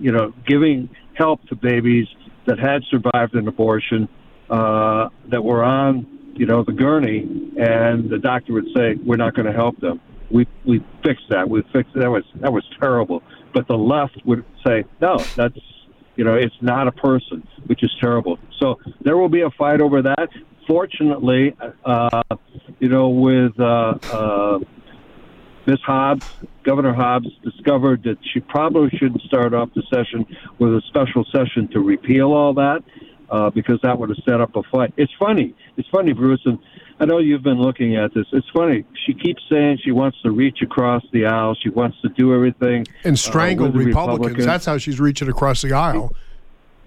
[0.00, 2.06] you know giving help to babies
[2.46, 4.08] that had survived an abortion
[4.50, 9.34] uh, that were on you know the gurney, and the doctor would say we're not
[9.34, 10.00] going to help them.
[10.30, 11.48] We we fixed that.
[11.48, 13.22] We fixed that was that was terrible.
[13.54, 15.56] But the left would say no, that's
[16.16, 18.38] you know it's not a person, which is terrible.
[18.58, 20.28] So there will be a fight over that.
[20.66, 22.22] Fortunately, uh,
[22.80, 24.58] you know with uh, uh,
[25.66, 25.78] Ms.
[25.84, 26.26] Hobbs,
[26.64, 30.24] Governor Hobbs discovered that she probably shouldn't start off the session
[30.58, 32.82] with a special session to repeal all that.
[33.30, 34.92] Uh, because that would have set up a fight.
[34.96, 35.54] It's funny.
[35.76, 36.58] It's funny, Bruce, and
[36.98, 38.26] I know you've been looking at this.
[38.32, 38.84] It's funny.
[39.06, 41.54] She keeps saying she wants to reach across the aisle.
[41.62, 44.18] She wants to do everything and strangle uh, Republicans.
[44.18, 44.46] Republicans.
[44.46, 46.12] That's how she's reaching across the aisle.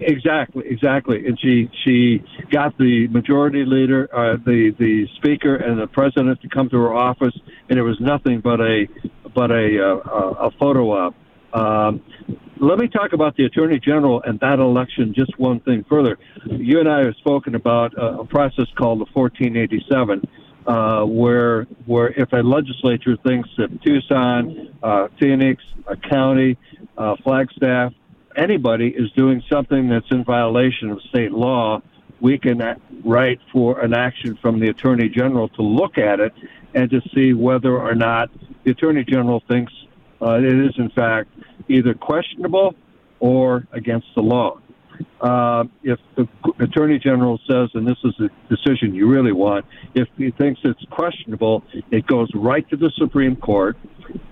[0.00, 1.26] Exactly, exactly.
[1.26, 6.48] And she she got the majority leader, uh, the the speaker, and the president to
[6.48, 7.38] come to her office,
[7.68, 8.88] and it was nothing but a
[9.34, 11.14] but a uh, a photo op.
[11.52, 12.02] Um,
[12.60, 15.14] let me talk about the attorney general and that election.
[15.14, 16.18] Just one thing further.
[16.44, 20.28] You and I have spoken about a, a process called the 1487.
[20.66, 26.58] Uh, where where if a legislature thinks that Tucson, uh, Phoenix, a county,
[26.98, 27.94] uh, Flagstaff,
[28.36, 31.80] anybody is doing something that's in violation of state law,
[32.20, 36.34] we can write for an action from the attorney general to look at it
[36.74, 38.30] and to see whether or not
[38.64, 39.72] the attorney general thinks
[40.22, 41.30] uh, it is in fact
[41.68, 42.74] either questionable
[43.20, 44.58] or against the law.
[45.20, 49.64] Uh, if the attorney general says, and this is a decision you really want,
[49.94, 53.76] if he thinks it's questionable, it goes right to the Supreme Court,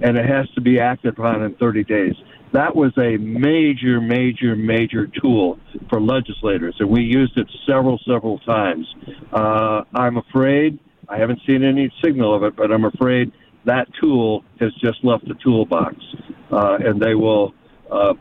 [0.02, 2.14] and it has to be acted upon in 30 days
[2.52, 5.58] that was a major, major, major tool
[5.88, 8.86] for legislators, and we used it several, several times.
[9.32, 10.78] Uh, I'm afraid,
[11.08, 13.32] I haven't seen any signal of it, but I'm afraid
[13.64, 15.96] that tool has just left the toolbox,
[16.50, 17.54] uh, and they will.
[17.90, 18.14] Uh,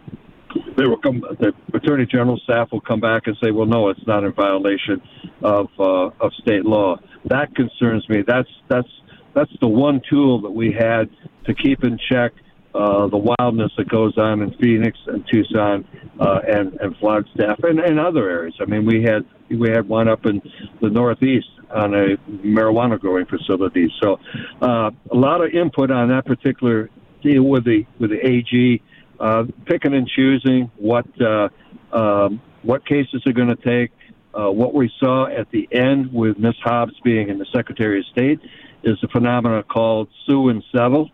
[0.77, 1.21] they will come.
[1.39, 5.01] The attorney general staff will come back and say, "Well, no, it's not in violation
[5.41, 8.23] of uh, of state law." That concerns me.
[8.25, 8.87] That's that's
[9.33, 11.09] that's the one tool that we had
[11.45, 12.33] to keep in check
[12.77, 15.85] uh, the wildness that goes on in Phoenix and Tucson
[16.19, 18.55] uh, and and Flagstaff and, and other areas.
[18.59, 20.41] I mean, we had we had one up in
[20.81, 23.91] the Northeast on a marijuana growing facility.
[24.01, 24.19] So
[24.61, 26.89] uh, a lot of input on that particular
[27.21, 28.81] deal with the with the AG,
[29.19, 31.49] uh, picking and choosing what uh,
[31.91, 33.91] um, what cases are going to take.
[34.33, 38.05] Uh, what we saw at the end with Miss Hobbs being in the Secretary of
[38.11, 38.39] State
[38.83, 41.09] is a phenomenon called sue and settle.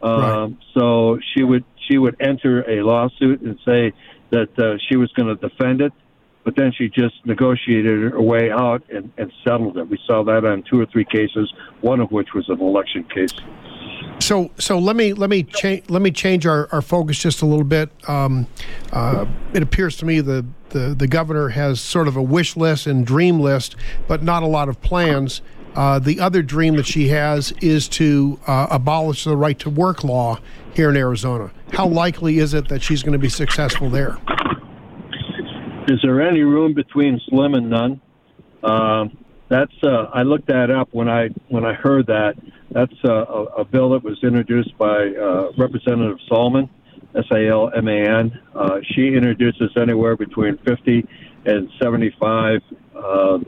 [0.00, 0.56] Um, right.
[0.74, 3.92] So she would she would enter a lawsuit and say
[4.30, 5.92] that uh, she was going to defend it,
[6.48, 9.86] but then she just negotiated her way out and, and settled it.
[9.86, 13.34] We saw that on two or three cases, one of which was an election case.
[14.18, 17.44] So, so let me let me change let me change our, our focus just a
[17.44, 17.90] little bit.
[18.08, 18.46] Um,
[18.94, 22.86] uh, it appears to me the, the the governor has sort of a wish list
[22.86, 23.76] and dream list,
[24.06, 25.42] but not a lot of plans.
[25.74, 30.02] Uh, the other dream that she has is to uh, abolish the right to work
[30.02, 30.38] law
[30.72, 31.50] here in Arizona.
[31.72, 34.16] How likely is it that she's going to be successful there?
[35.88, 38.02] Is there any room between slim and none?
[38.62, 39.16] Um,
[39.48, 42.34] that's uh, I looked that up when I when I heard that.
[42.70, 46.68] That's uh, a, a bill that was introduced by uh, Representative Salman,
[47.14, 48.38] S A L M A N.
[48.54, 51.08] Uh, she introduces anywhere between 50
[51.46, 52.60] and 75
[52.94, 53.38] uh,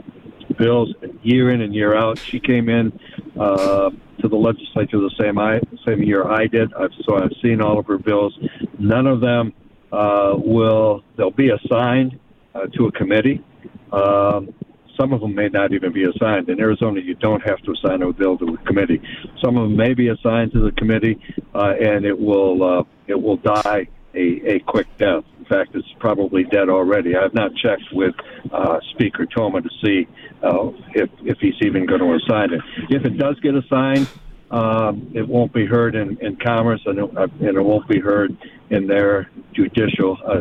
[0.57, 2.18] bills year in and year out.
[2.18, 2.99] She came in
[3.38, 3.91] uh,
[4.22, 6.72] to the legislature the same I same year I did.
[6.72, 8.32] I've, so I've seen all of her bills.
[8.78, 9.53] None of them
[9.93, 12.18] uh, will they'll be assigned
[12.55, 13.43] uh, to a committee.
[13.93, 14.55] Um,
[14.99, 16.49] some of them may not even be assigned.
[16.49, 19.01] In Arizona, you don't have to assign a bill to a committee.
[19.43, 21.19] Some of them may be assigned to the committee,
[21.55, 25.25] uh, and it will uh, it will die a, a quick death.
[25.39, 27.17] In fact, it's probably dead already.
[27.17, 28.15] I've not checked with
[28.53, 30.07] uh, Speaker Toma to see
[30.43, 32.61] uh, if if he's even going to assign it.
[32.91, 34.07] If it does get assigned,
[34.51, 38.01] um, it won't be heard in, in Commerce, and it, uh, and it won't be
[38.01, 38.37] heard
[38.71, 40.41] in their judicial uh,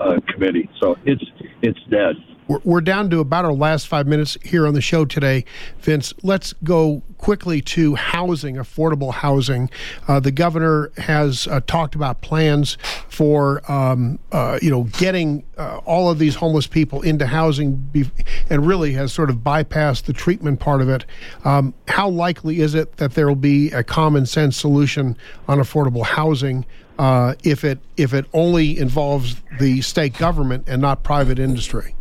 [0.00, 0.68] uh, committee.
[0.80, 1.24] So it's
[1.62, 2.16] it's dead.
[2.48, 5.44] We're down to about our last five minutes here on the show today.
[5.80, 9.68] Vince, let's go quickly to housing, affordable housing.
[10.06, 12.78] Uh, the governor has uh, talked about plans
[13.10, 18.10] for, um, uh, you know, getting uh, all of these homeless people into housing be-
[18.48, 21.04] and really has sort of bypassed the treatment part of it.
[21.44, 25.18] Um, how likely is it that there will be a common sense solution
[25.48, 26.64] on affordable housing
[26.98, 31.94] uh, if it if it only involves the state government and not private industry?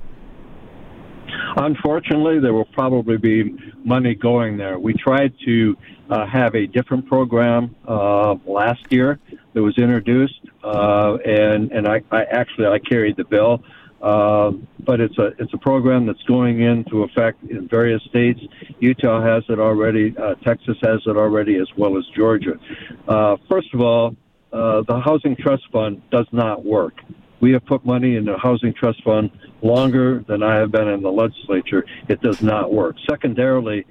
[1.58, 4.78] Unfortunately, there will probably be money going there.
[4.78, 5.76] We tried to
[6.08, 9.20] uh, have a different program uh, last year
[9.54, 13.64] that was introduced, uh, and and I, I actually I carried the bill.
[14.00, 14.52] Uh,
[14.82, 18.40] but it's a it's a program that's going into effect in various states.
[18.80, 20.16] Utah has it already.
[20.16, 22.60] Uh, Texas has it already, as well as Georgia.
[23.08, 24.16] Uh, first of all,
[24.54, 26.94] uh, the housing trust fund does not work.
[27.40, 29.32] We have put money in the housing trust fund
[29.62, 31.86] longer than I have been in the legislature.
[32.08, 32.96] It does not work.
[33.10, 33.86] Secondarily,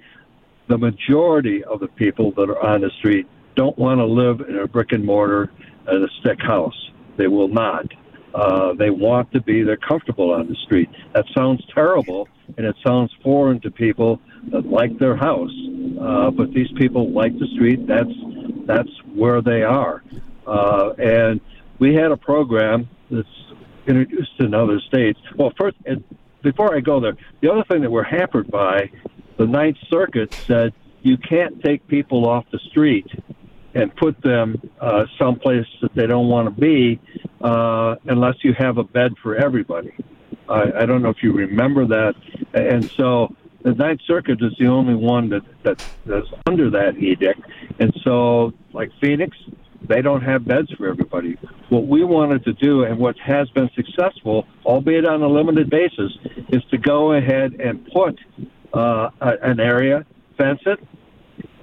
[0.69, 4.59] the majority of the people that are on the street don't want to live in
[4.59, 5.51] a brick and mortar
[5.87, 6.91] and a stick house.
[7.17, 7.87] They will not.
[8.35, 10.91] Uh, they want to be, they're comfortable on the street.
[11.15, 12.29] That sounds terrible,
[12.59, 14.21] and it sounds foreign to people
[14.51, 15.53] that like their house.
[15.99, 17.87] Uh, but these people like the street.
[17.87, 18.13] That's
[18.67, 20.03] that's where they are.
[20.47, 21.41] Uh, and
[21.79, 23.29] we had a program that's
[23.87, 25.19] introduced in other states.
[25.37, 26.03] Well, first, and
[26.43, 28.91] before I go there, the other thing that we're hampered by,
[29.39, 30.73] the Ninth Circuit said
[31.03, 33.07] you can't take people off the street
[33.75, 36.99] and put them uh, someplace that they don't want to be
[37.43, 39.93] uh, unless you have a bed for everybody.
[40.49, 42.15] I, I don't know if you remember that.
[42.55, 47.41] And so the Ninth Circuit is the only one that, that that's under that edict.
[47.79, 49.37] And so, like Phoenix,
[49.89, 51.37] they don't have beds for everybody.
[51.69, 56.13] What we wanted to do, and what has been successful, albeit on a limited basis,
[56.51, 58.19] is to go ahead and put
[58.73, 60.05] uh, an area,
[60.37, 60.79] fence it,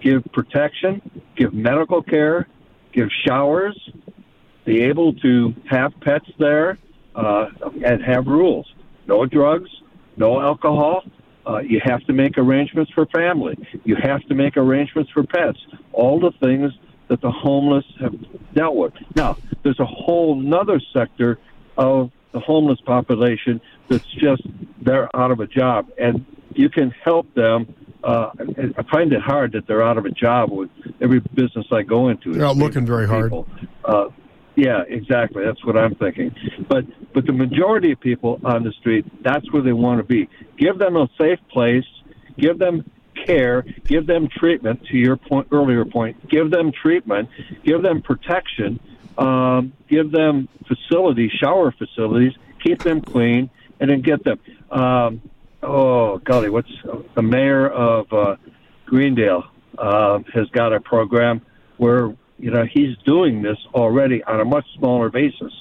[0.02, 1.02] give protection,
[1.36, 2.48] give medical care,
[2.94, 3.78] give showers,
[4.66, 6.78] be able to have pets there,
[7.16, 7.46] uh,
[7.86, 8.72] and have rules.
[9.08, 9.70] No drugs,
[10.18, 11.04] no alcohol.
[11.46, 13.58] Uh, you have to make arrangements for family.
[13.84, 15.60] You have to make arrangements for pets.
[15.92, 16.72] All the things
[17.14, 18.16] that the homeless have
[18.56, 18.94] dealt with.
[19.16, 21.38] Now, there's a whole nother sector
[21.78, 24.42] of the homeless population that's just
[24.82, 28.32] they're out of a job, and you can help them uh,
[28.78, 32.10] I find it hard that they're out of a job with every business I go
[32.10, 32.34] into.
[32.34, 33.32] They're not looking very hard.
[33.86, 34.10] Uh,
[34.56, 35.46] yeah, exactly.
[35.46, 36.36] That's what I'm thinking.
[36.68, 36.84] But
[37.14, 40.28] but the majority of people on the street, that's where they want to be.
[40.58, 41.86] Give them a safe place.
[42.38, 42.90] Give them
[43.26, 43.64] care.
[43.86, 44.86] Give them treatment.
[44.88, 47.30] To your point earlier point, give them treatment.
[47.64, 48.80] Give them protection.
[49.18, 52.34] Um, give them facilities, shower facilities.
[52.64, 53.50] Keep them clean,
[53.80, 54.40] and then get them.
[54.72, 55.22] Um,
[55.62, 56.72] oh golly, what's
[57.16, 58.36] the mayor of uh,
[58.86, 59.46] Glendale
[59.78, 61.42] uh, has got a program
[61.78, 65.54] where you know he's doing this already on a much smaller basis,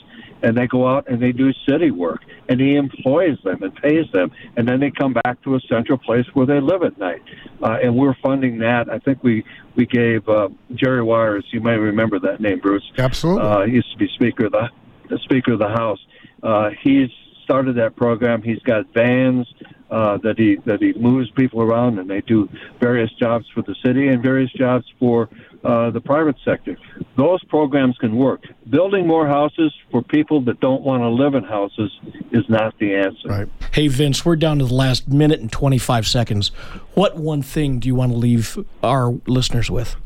[0.43, 4.07] and they go out and they do city work, and he employs them and pays
[4.13, 7.23] them, and then they come back to a central place where they live at night,
[7.63, 8.91] uh, and we're funding that.
[8.91, 12.85] I think we we gave uh, Jerry Weiers, you may remember that name, Bruce.
[12.99, 13.43] Absolutely.
[13.43, 14.69] Uh, he used to be Speaker of the,
[15.09, 15.99] the Speaker of the House.
[16.43, 17.09] Uh, he's
[17.45, 18.43] started that program.
[18.43, 19.47] He's got vans
[19.93, 22.49] uh, that he that he moves people around, and they do
[22.81, 25.29] various jobs for the city and various jobs for
[25.65, 26.79] uh, the private sector.
[27.19, 28.43] Those programs can work.
[28.71, 31.93] Building more houses for people that don't want to live in houses
[32.31, 33.29] is not the answer.
[33.29, 33.49] Right.
[33.73, 36.49] Hey Vince, we're down to the last minute and 25 seconds.
[36.95, 39.97] What one thing do you want to leave our listeners with?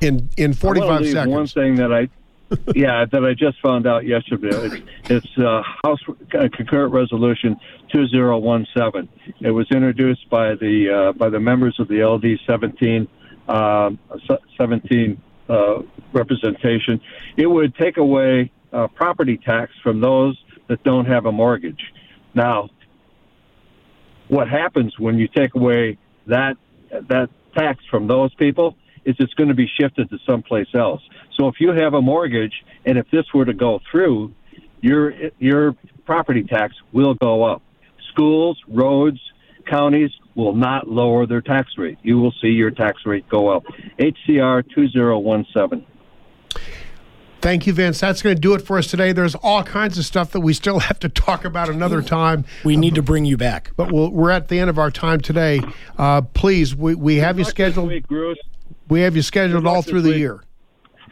[0.00, 1.34] In in 45 seconds.
[1.34, 2.08] One thing that I
[2.74, 4.48] yeah, that I just found out yesterday.
[4.50, 7.56] It's, it's uh, House uh, Concurrent Resolution
[7.92, 9.34] 2017.
[9.40, 13.06] It was introduced by the uh, by the members of the LD 17
[13.48, 13.98] um,
[14.56, 15.82] 17 uh,
[16.12, 17.00] representation.
[17.36, 20.38] It would take away uh, property tax from those
[20.68, 21.92] that don't have a mortgage.
[22.34, 22.70] Now,
[24.28, 26.56] what happens when you take away that
[26.90, 28.74] that tax from those people?
[29.08, 31.00] is it's going to be shifted to someplace else.
[31.38, 34.32] So if you have a mortgage and if this were to go through,
[34.80, 37.62] your your property tax will go up.
[38.12, 39.20] Schools, roads,
[39.66, 41.98] counties will not lower their tax rate.
[42.02, 43.64] You will see your tax rate go up.
[43.98, 45.86] HCR 2017.
[47.40, 48.00] Thank you, Vince.
[48.00, 49.12] That's going to do it for us today.
[49.12, 52.44] There's all kinds of stuff that we still have to talk about another time.
[52.64, 53.70] We need to bring you back.
[53.76, 55.60] But we we are at the end of our time today.
[55.96, 57.88] Uh, please, we, we have you scheduled.
[57.88, 58.06] Week,
[58.88, 60.42] We have you scheduled all through the year.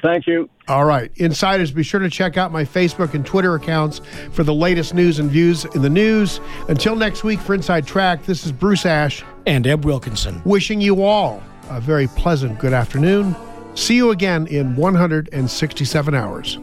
[0.03, 0.49] Thank you.
[0.69, 1.11] All right.
[1.17, 4.01] Insiders, be sure to check out my Facebook and Twitter accounts
[4.33, 6.41] for the latest news and views in the news.
[6.69, 9.25] Until next week for Inside Track, this is Bruce Ash.
[9.47, 10.43] And Eb Wilkinson.
[10.45, 13.35] Wishing you all a very pleasant good afternoon.
[13.75, 16.59] See you again in 167 hours.